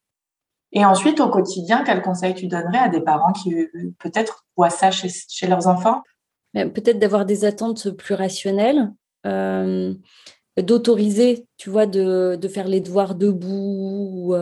[0.73, 3.67] Et ensuite, au quotidien, quel conseil tu donnerais à des parents qui euh,
[3.99, 6.03] peut-être voient ça chez, leurs enfants?
[6.53, 8.93] Peut-être d'avoir des attentes plus rationnelles,
[9.25, 9.95] euh,
[10.61, 14.35] d'autoriser, tu vois, de, faire les devoirs debout,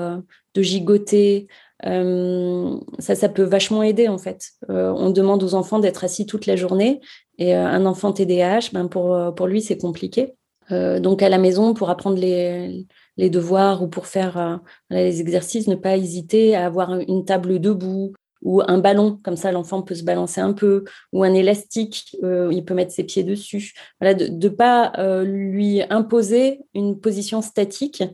[0.54, 1.54] de gigoter, euh,
[1.84, 4.50] ça, ça peut vachement aider en fait.
[4.70, 7.00] Euh, on demande aux enfants d'être assis toute la journée
[7.38, 10.34] et euh, un enfant TDAH, ben pour, pour lui, c'est compliqué.
[10.70, 12.86] donc à la maison, pour apprendre les,
[13.16, 14.60] les devoirs ou pour faire
[14.90, 18.12] les exercices, ne pas hésiter à avoir une table debout
[18.42, 22.64] ou un ballon, comme ça l'enfant peut se balancer un peu, ou un élastique, il
[22.64, 23.72] peut mettre ses pieds dessus.
[24.00, 24.92] Voilà, de ne pas
[25.24, 28.04] lui imposer une position statique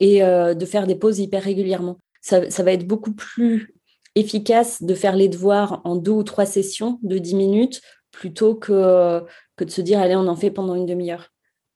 [0.00, 3.74] et de faire des pauses hyper régulièrement ça, va être beaucoup plus
[4.14, 7.82] efficace de faire les devoirs en deux ou trois sessions de dix minutes
[8.12, 9.22] plutôt que,
[9.56, 11.30] que de se dire, allez, on en fait pendant une demi-heure.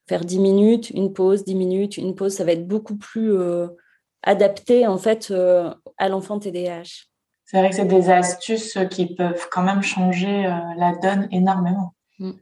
[0.09, 3.69] Faire dix minutes, une pause, dix minutes, une pause, ça va être beaucoup plus euh,
[4.23, 7.09] adapté en fait euh, à l'enfant TDAH.
[7.45, 11.95] C'est vrai que c'est des astuces qui peuvent quand même changer euh, la donne énormément.
[12.19, 12.33] Mm.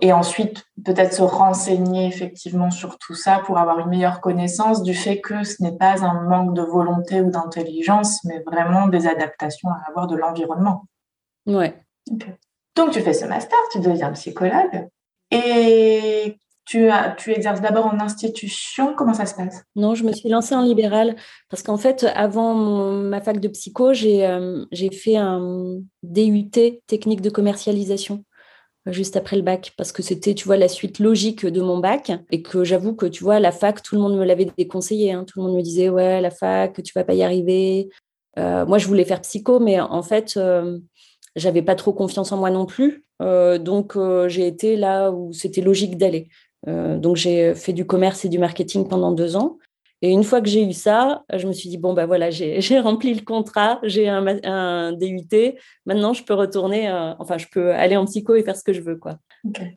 [0.00, 4.94] Et ensuite, peut-être se renseigner effectivement sur tout ça pour avoir une meilleure connaissance du
[4.94, 9.68] fait que ce n'est pas un manque de volonté ou d'intelligence, mais vraiment des adaptations
[9.68, 10.86] à avoir de l'environnement.
[11.46, 11.78] Ouais.
[12.76, 14.88] Donc, tu fais ce master, tu deviens psychologue
[15.30, 18.94] et tu, as, tu exerces d'abord en institution.
[18.94, 19.64] Comment ça se passe?
[19.76, 21.14] Non, je me suis lancée en libéral
[21.50, 27.20] parce qu'en fait, avant ma fac de psycho, j'ai euh, j'ai fait un DUT technique
[27.20, 28.24] de commercialisation
[28.90, 32.12] juste après le bac parce que c'était, tu vois, la suite logique de mon bac
[32.30, 35.12] et que j'avoue que, tu vois, la fac, tout le monde me l'avait déconseillé.
[35.12, 35.24] Hein.
[35.24, 37.88] Tout le monde me disait, ouais, la fac, tu vas pas y arriver.
[38.38, 40.78] Euh, moi, je voulais faire psycho, mais en fait, euh,
[41.36, 43.04] j'avais pas trop confiance en moi non plus.
[43.20, 43.96] Euh, donc,
[44.28, 46.28] j'ai été là où c'était logique d'aller.
[46.66, 49.58] donc, j'ai fait du commerce et du marketing pendant deux ans.
[50.00, 52.80] Et une fois que j'ai eu ça, je me suis dit, bon, ben voilà, j'ai
[52.80, 55.54] rempli le contrat, j'ai un, un, DUT,
[55.86, 58.72] maintenant je peux retourner, euh, enfin, je peux aller en psycho et faire ce que
[58.72, 58.96] je veux.
[58.96, 59.18] quoi.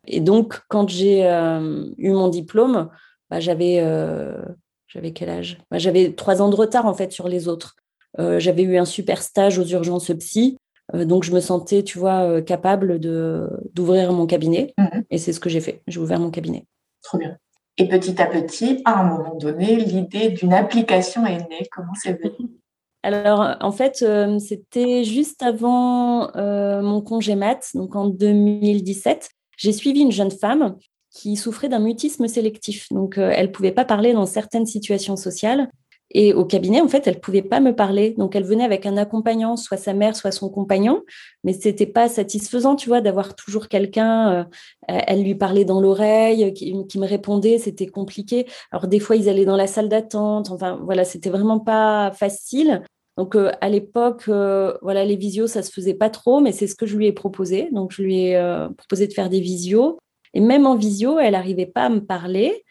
[0.06, 2.88] Et donc, quand j'ai euh, eu mon diplôme,
[3.30, 4.42] bah, j'avais euh,
[4.86, 5.58] j'avais quel âge?
[5.70, 7.76] Bah, J'avais trois ans de retard, en fait, sur les autres.
[8.18, 10.58] j'avais eu un super stage aux urgences psy,
[10.92, 14.74] donc je me sentais, tu vois, capable d'ouvrir mon cabinet.
[14.76, 15.04] Mhm.
[15.10, 15.82] Et c'est ce que j'ai fait.
[15.86, 16.66] J'ai ouvert mon cabinet.
[17.02, 17.38] Trop bien.
[17.78, 21.66] Et petit à petit, à un moment donné, l'idée d'une application est née.
[21.70, 22.50] Comment c'est venu?
[23.02, 29.28] Alors, en fait, euh, c'était juste avant euh, mon congé mat, donc en 2017.
[29.56, 30.76] J'ai suivi une jeune femme
[31.10, 32.86] qui souffrait d'un mutisme sélectif.
[32.90, 35.68] Donc, euh, elle ne pouvait pas parler dans certaines situations sociales.
[36.14, 38.14] Et au cabinet, en fait, elle pouvait pas me parler.
[38.18, 41.02] Donc, elle venait avec un accompagnant, soit sa mère, soit son compagnon.
[41.42, 44.32] Mais c'était pas satisfaisant, tu vois, d'avoir toujours quelqu'un.
[44.32, 44.44] Euh,
[44.86, 47.56] elle lui parlait dans l'oreille, qui, me répondait.
[47.58, 48.46] C'était compliqué.
[48.72, 50.50] Alors, des fois, ils allaient dans la salle d'attente.
[50.50, 52.82] Enfin, voilà, c'était vraiment pas facile.
[53.16, 56.66] Donc, euh, à l'époque, euh, voilà, les visios, ça se faisait pas trop, mais c'est
[56.66, 57.70] ce que je lui ai proposé.
[57.72, 59.98] Donc, je lui ai proposé de faire des visios.
[60.34, 62.64] Et même en visio, elle n'arrivait pas à me parler.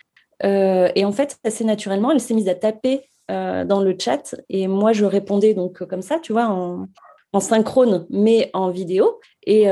[0.44, 4.36] et en fait, assez naturellement, elle s'est mise à taper dans le chat.
[4.50, 6.88] Et moi, je répondais donc comme ça, tu vois, en,
[7.40, 9.20] synchrone, mais en vidéo.
[9.46, 9.70] Et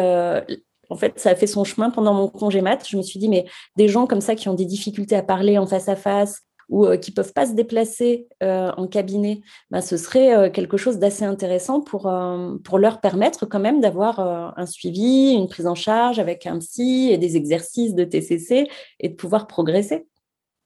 [0.90, 2.86] en fait, ça a fait son chemin pendant mon congé mat.
[2.88, 5.58] Je me suis dit, mais des gens comme ça qui ont des difficultés à parler
[5.58, 9.82] en face à face ou euh, qui peuvent pas se déplacer euh, en cabinet, ben,
[9.82, 12.12] ce serait euh, quelque chose d'assez intéressant pour,
[12.64, 17.10] pour leur permettre quand même d'avoir un suivi, une prise en charge avec un psy
[17.12, 18.68] et des exercices de TCC
[19.00, 20.08] et de pouvoir progresser.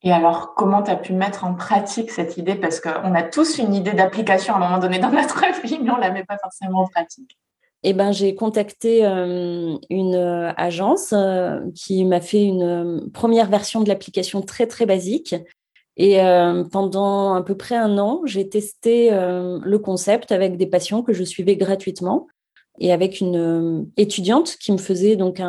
[0.04, 2.56] Et alors, comment tu as pu mettre en pratique cette idée?
[2.56, 5.92] Parce qu'on a tous une idée d'application à un moment donné dans notre vie, mais
[5.92, 7.38] on ne la met pas forcément en pratique
[7.84, 13.82] eh ben, j'ai contacté euh, une euh, agence euh, qui m'a fait une première version
[13.82, 15.36] de l'application très, très basique.
[15.96, 16.18] Et
[16.72, 21.24] pendant à peu près un an, j'ai testé le concept avec des patients que je
[21.24, 22.26] suivais gratuitement
[22.80, 25.39] et avec une étudiante qui me faisait donc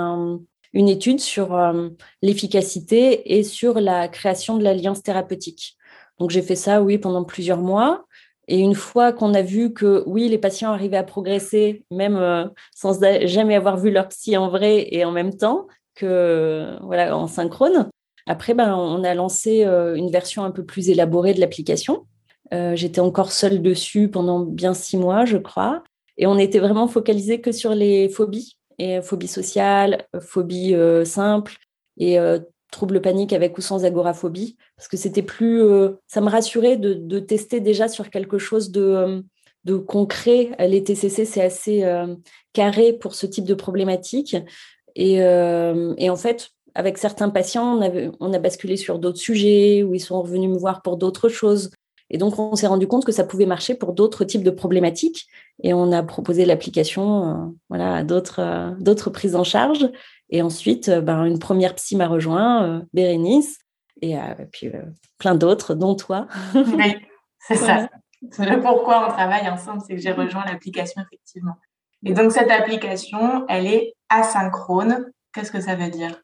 [0.74, 1.56] une étude sur
[2.20, 5.76] l'efficacité et sur la création de l'alliance thérapeutique.
[6.18, 8.04] Donc j'ai fait ça, oui, pendant plusieurs mois.
[8.46, 12.44] Et une fois qu'on a vu que oui, les patients arrivaient à progresser, même euh,
[12.74, 17.26] sans jamais avoir vu leur psy en vrai et en même temps que voilà en
[17.26, 17.88] synchrone,
[18.26, 22.06] après ben, on a lancé euh, une version un peu plus élaborée de l'application.
[22.52, 25.82] Euh, j'étais encore seule dessus pendant bien six mois, je crois,
[26.18, 31.56] et on était vraiment focalisé que sur les phobies et phobies sociales, phobies simples
[31.96, 32.18] et
[32.74, 37.18] troubles paniques avec ou sans agoraphobie, parce que c'était plus, euh, ça me rassurait de,
[37.20, 39.22] tester déjà sur quelque chose de, euh,
[39.64, 40.50] de concret.
[40.58, 42.14] Les TCC, c'est assez euh,
[42.52, 44.36] carré pour ce type de problématique.
[44.96, 49.94] Et, et en fait, avec certains patients, on, on a basculé sur d'autres sujets, où
[49.94, 51.70] ils sont revenus me voir pour d'autres choses.
[52.14, 55.26] Et donc, on s'est rendu compte que ça pouvait marcher pour d'autres types de problématiques.
[55.64, 59.90] Et on a proposé l'application voilà, à d'autres, d'autres prises en charge.
[60.30, 63.58] Et ensuite, euh, ben, une première psy m'a rejoint, euh, Bérénice,
[64.00, 64.70] et, euh, puis
[65.18, 66.28] plein d'autres, dont toi.
[66.54, 66.96] oui,
[67.40, 67.88] c'est ça.
[68.30, 71.54] C'est le pourquoi on travaille ensemble, c'est que j'ai rejoint l'application, effectivement.
[72.06, 75.10] Et donc, cette application, elle est asynchrone.
[75.32, 76.22] Qu'est-ce que ça veut dire?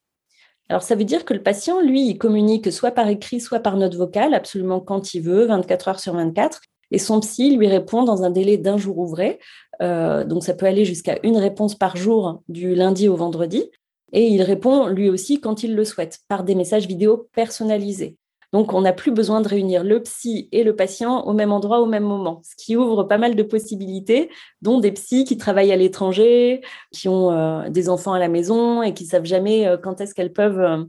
[0.70, 3.76] Alors, ça veut dire que le patient, lui, il communique soit par écrit, soit par
[3.76, 6.60] note vocale, absolument quand il veut, 24 heures sur 24.
[6.92, 9.40] Et son psy lui répond dans un délai d'un jour ouvré.
[9.80, 13.64] donc, ça peut aller jusqu'à une réponse par jour du lundi au vendredi.
[14.12, 18.16] Et il répond lui aussi quand il le souhaite, par des messages vidéo personnalisés.
[18.52, 21.80] Donc, on n'a plus besoin de réunir le psy et le patient au même endroit
[21.80, 24.28] au même moment, ce qui ouvre pas mal de possibilités,
[24.60, 26.60] dont des psys qui travaillent à l'étranger,
[26.90, 30.14] qui ont euh, des enfants à la maison et qui savent jamais euh, quand est-ce
[30.14, 30.84] qu'elles peuvent euh,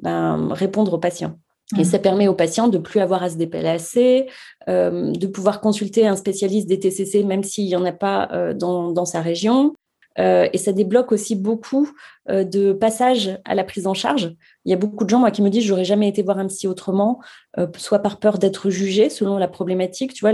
[0.00, 1.38] ben, répondre aux patients.
[1.78, 1.84] Et mmh.
[1.84, 4.26] ça permet aux patients de plus avoir à se déplacer,
[4.68, 9.06] de pouvoir consulter un spécialiste des TCC même s'il n'y en a pas dans, dans,
[9.06, 9.74] sa région,
[10.18, 11.90] euh, et ça débloque aussi beaucoup
[12.30, 14.34] euh, de passages à la prise en charge.
[14.64, 16.46] Il y a beaucoup de gens moi, qui me disent j'aurais jamais été voir un
[16.46, 17.20] psy autrement,
[17.58, 20.32] euh, soit par peur d'être jugé selon la problématique, tu vois,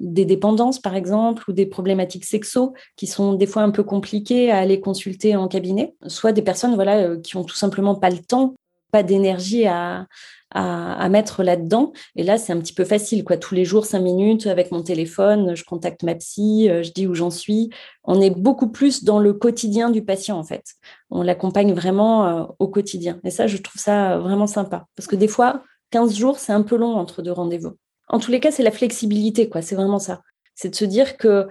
[0.00, 4.50] des dépendances par exemple, ou des problématiques sexo qui sont des fois un peu compliquées
[4.50, 8.18] à aller consulter en cabinet, soit des personnes voilà qui ont tout simplement pas le
[8.18, 8.54] temps,
[8.90, 10.06] pas d'énergie à,
[10.50, 11.92] à, mettre là-dedans.
[12.16, 13.36] Et là, c'est un petit peu facile, quoi.
[13.36, 17.06] Tous les jours, cinq minutes avec mon téléphone, je contacte ma psy, euh, je dis
[17.06, 17.70] où j'en suis.
[18.04, 20.64] On est beaucoup plus dans le quotidien du patient, en fait.
[21.10, 23.20] On l'accompagne vraiment euh, au quotidien.
[23.24, 24.86] Et ça, je trouve ça vraiment sympa.
[24.96, 27.76] Parce que des fois, 15 jours, c'est un peu long entre deux rendez-vous.
[28.08, 29.60] En tous les cas, c'est la flexibilité, quoi.
[29.60, 30.22] C'est vraiment ça.
[30.54, 31.46] C'est de se dire que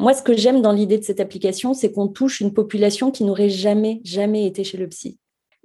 [0.00, 3.22] moi, ce que j'aime dans l'idée de cette application, c'est qu'on touche une population qui
[3.22, 5.19] n'aurait jamais, jamais été chez le psy.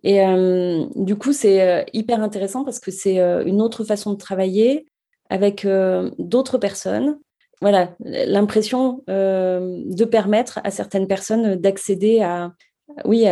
[0.05, 4.13] Et euh, du coup, c'est euh, hyper intéressant parce que c'est euh, une autre façon
[4.13, 4.87] de travailler
[5.31, 5.67] avec
[6.19, 7.17] d'autres personnes.
[7.59, 12.51] Voilà, l'impression de permettre à certaines personnes d'accéder à,
[13.05, 13.25] oui,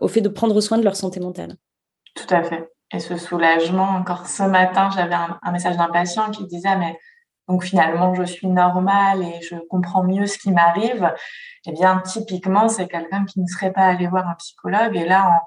[0.00, 1.56] au fait de prendre soin de leur santé mentale.
[2.14, 2.70] Tout à fait.
[2.94, 6.98] Et ce soulagement, encore ce matin, j'avais un, message d'un patient qui disait, mais
[7.48, 11.12] donc finalement, je suis normale et je comprends mieux ce qui m'arrive.
[11.66, 14.96] Eh bien, typiquement, c'est quelqu'un qui ne serait pas allé voir un psychologue.
[14.96, 15.42] Et là,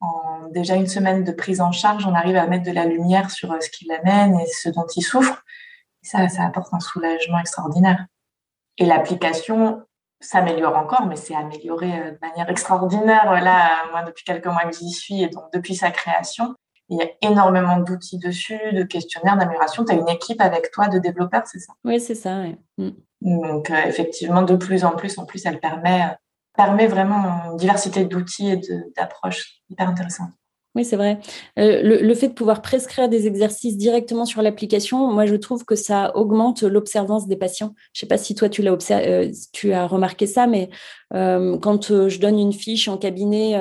[0.00, 3.30] en, déjà une semaine de prise en charge, on arrive à mettre de la lumière
[3.30, 5.42] sur euh, ce qui l'amène et ce dont il souffre.
[6.02, 8.06] Et ça, ça apporte un soulagement extraordinaire.
[8.78, 9.82] Et l'application
[10.20, 13.32] s'améliore encore, mais c'est amélioré euh, de manière extraordinaire.
[13.42, 16.54] Là, moi, depuis quelques mois que j'y suis, et donc depuis sa création,
[16.88, 19.84] il y a énormément d'outils dessus, de questionnaires, d'amélioration.
[19.84, 21.72] Tu as une équipe avec toi de développeurs, c'est ça?
[21.84, 22.44] Oui, c'est ça.
[22.78, 22.90] Mm.
[23.22, 26.16] Donc, euh, effectivement, de plus en plus, en plus, elle permet
[26.56, 28.60] permet vraiment une diversité d'outils et
[28.96, 30.32] d'approches hyper intéressantes.
[30.76, 31.18] Oui, c'est vrai.
[31.58, 35.74] Euh, le, fait de pouvoir prescrire des exercices directement sur l'application, moi, je trouve que
[35.74, 37.72] ça augmente l'observance des patients.
[37.94, 40.68] Je ne sais pas si toi, tu, l'as euh, tu as remarqué ça, mais
[41.14, 43.58] euh, quand je donne une fiche en cabinet,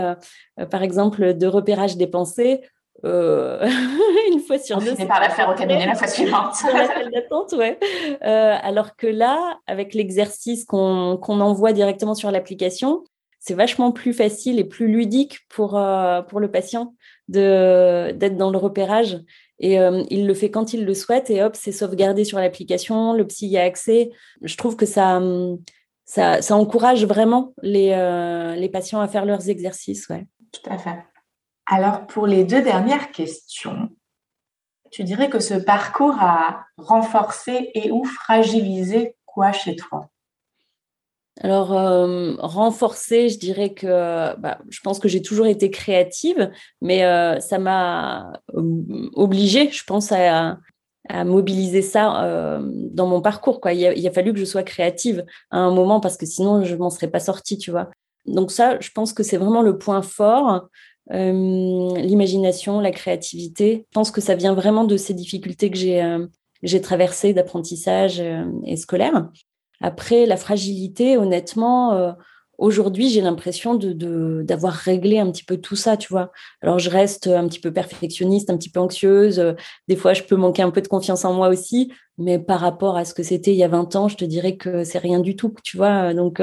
[0.69, 2.59] par exemple, de repérage des pensées,
[3.03, 3.67] euh,
[4.31, 4.93] une fois sur deux.
[4.97, 6.55] On par la faire au cabinet la fois suivante.
[7.13, 7.77] d'attente, ouais.
[8.23, 13.03] Euh, alors que là, avec l'exercice qu'on envoie directement sur l'application,
[13.39, 16.95] c'est vachement plus facile et plus ludique pour, euh, pour le patient
[17.27, 19.19] d'être dans le repérage.
[19.59, 19.77] Et
[20.09, 23.47] il le fait quand il le souhaite et hop, c'est sauvegardé sur l'application, le psy
[23.47, 24.11] y a accès.
[24.41, 25.21] Je trouve que ça,
[26.03, 27.95] ça, ça encourage vraiment les,
[28.57, 30.09] les patients à faire leurs exercices.
[30.09, 30.27] Ouais.
[30.51, 30.97] Tout à fait.
[31.67, 33.89] Alors, pour les deux dernières questions,
[34.91, 40.09] tu dirais que ce parcours a renforcé et ou fragilisé quoi chez toi?
[41.41, 46.49] Alors, euh, renforcé, je dirais que bah, je pense que j'ai toujours été créative,
[46.81, 50.57] mais euh, ça m'a euh, obligée, je pense, à,
[51.23, 53.59] mobiliser ça dans mon parcours.
[53.71, 56.75] Il, a, a fallu que je sois créative à un moment parce que sinon, je
[56.75, 57.91] m'en serais pas sortie, tu vois.
[58.25, 60.67] Donc ça, je pense que c'est vraiment le point fort.
[61.11, 63.85] Euh, l'imagination, la créativité.
[63.89, 68.45] Je pense que ça vient vraiment de ces difficultés que j'ai euh, traversées d'apprentissage euh,
[68.65, 69.29] et scolaire.
[69.81, 72.15] Après, la fragilité, honnêtement,
[72.57, 76.31] aujourd'hui, j'ai l'impression de d'avoir réglé un petit peu tout ça, tu vois.
[76.61, 79.53] Alors, je reste un petit peu perfectionniste, un petit peu anxieuse.
[79.89, 81.91] Des fois, je peux manquer un peu de confiance en moi aussi.
[82.17, 84.55] Mais par rapport à ce que c'était il y a 20 ans, je te dirais
[84.55, 86.13] que c'est rien du tout, tu vois.
[86.13, 86.41] Donc,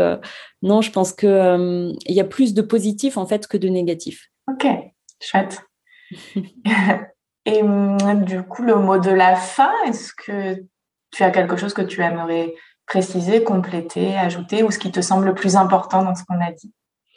[0.60, 4.31] non, je pense que il y a plus de positif, en fait, que de négatif.
[4.52, 4.66] Ok,
[5.20, 5.62] chouette.
[7.44, 10.62] Et hum, du coup, le mot de la fin, est-ce que
[11.10, 12.54] tu as quelque chose que tu aimerais
[12.86, 16.52] préciser, compléter, ajouter, ou ce qui te semble le plus important dans ce qu'on a
[16.52, 16.72] dit?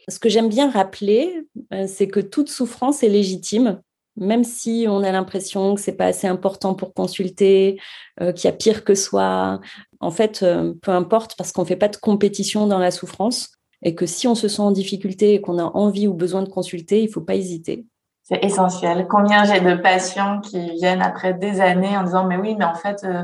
[0.08, 3.82] Ce que j'aime bien rappeler, euh, c'est que toute souffrance est légitime,
[4.16, 7.80] même si on a l'impression que c'est pas assez important pour consulter,
[8.22, 9.60] euh, qu'il y a pire que soi.
[10.00, 13.55] En fait, euh, peu importe, parce qu'on ne fait pas de compétition dans la souffrance
[13.82, 16.50] et que si on se sent en difficulté et qu'on a envie ou besoin de
[16.50, 17.86] consulter, il ne faut pas hésiter.
[18.24, 19.08] C'est essentiel.
[19.08, 22.74] Combien j'ai de patients qui viennent après des années en disant mais oui, mais en
[22.74, 23.24] fait, euh,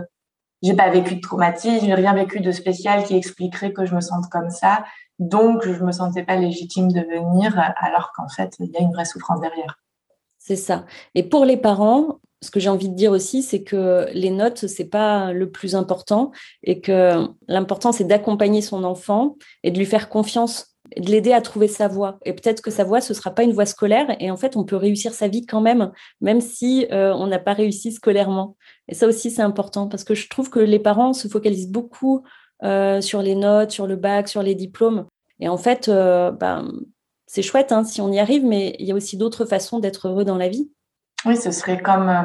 [0.62, 4.02] j'ai pas vécu de traumatisme, j'ai rien vécu de spécial qui expliquerait que je me
[4.02, 4.84] sente comme ça,
[5.18, 8.92] donc je me sentais pas légitime de venir, alors qu'en fait, il y a une
[8.92, 9.80] vraie souffrance derrière.
[10.38, 10.86] C'est ça.
[11.16, 14.66] Et pour les parents, ce que j'ai envie de dire aussi, c'est que les notes,
[14.68, 16.32] c'est pas le plus important
[16.64, 21.42] et que l'important, c'est d'accompagner son enfant et de lui faire confiance, de l'aider à
[21.42, 22.18] trouver sa voie.
[22.26, 24.64] Et peut-être que sa voie, ce sera pas une voie scolaire et en fait, on
[24.64, 28.58] peut réussir sa vie quand même, même si euh, on n'a pas réussi scolairement.
[28.88, 32.24] Et ça aussi, c'est important parce que je trouve que les parents se focalisent beaucoup
[32.64, 35.06] euh, sur les notes, sur le bac, sur les diplômes.
[35.40, 36.72] Et en fait, euh, ben,
[37.28, 40.08] c'est chouette hein, si on y arrive, mais il y a aussi d'autres façons d'être
[40.08, 40.72] heureux dans la vie.
[41.26, 42.24] Oui, ce serait comme, euh,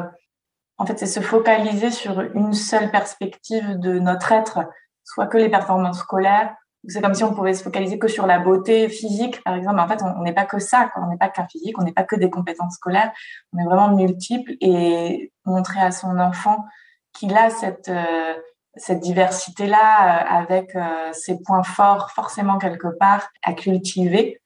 [0.77, 4.59] en fait, c'est se focaliser sur une seule perspective de notre être,
[5.03, 6.55] soit que les performances scolaires,
[6.87, 9.79] c'est comme si on pouvait se focaliser que sur la beauté physique, par exemple.
[9.79, 11.03] En fait, on n'est pas que ça, quoi.
[11.03, 13.11] on n'est pas qu'un physique, on n'est pas que des compétences scolaires,
[13.51, 16.65] on est vraiment multiple et montrer à son enfant
[17.13, 18.35] qu'il a cette, euh,
[18.75, 20.77] cette diversité-là euh, avec
[21.13, 24.39] ses points forts forcément quelque part à cultiver,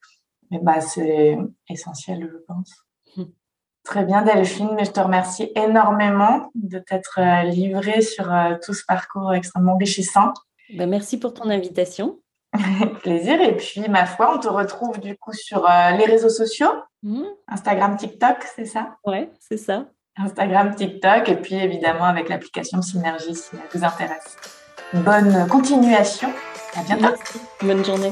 [0.49, 1.37] mais bah, c'est
[1.69, 2.71] essentiel, je pense.
[3.83, 8.73] Très bien, Delphine, mais je te remercie énormément de t'être euh, livrée sur euh, tout
[8.73, 10.33] ce parcours extrêmement enrichissant.
[10.77, 12.19] Ben, merci pour ton invitation.
[13.01, 13.41] Plaisir.
[13.41, 16.71] Et puis, ma foi, on te retrouve du coup sur euh, les réseaux sociaux,
[17.01, 17.23] mmh.
[17.47, 18.97] Instagram, TikTok, c'est ça?
[19.05, 19.85] Ouais, c'est ça.
[20.17, 24.37] Instagram, TikTok, et puis évidemment avec l'application Synergie si elle vous intéresse.
[24.93, 26.29] Bonne continuation.
[26.75, 27.15] À bientôt.
[27.61, 28.11] Bonne journée.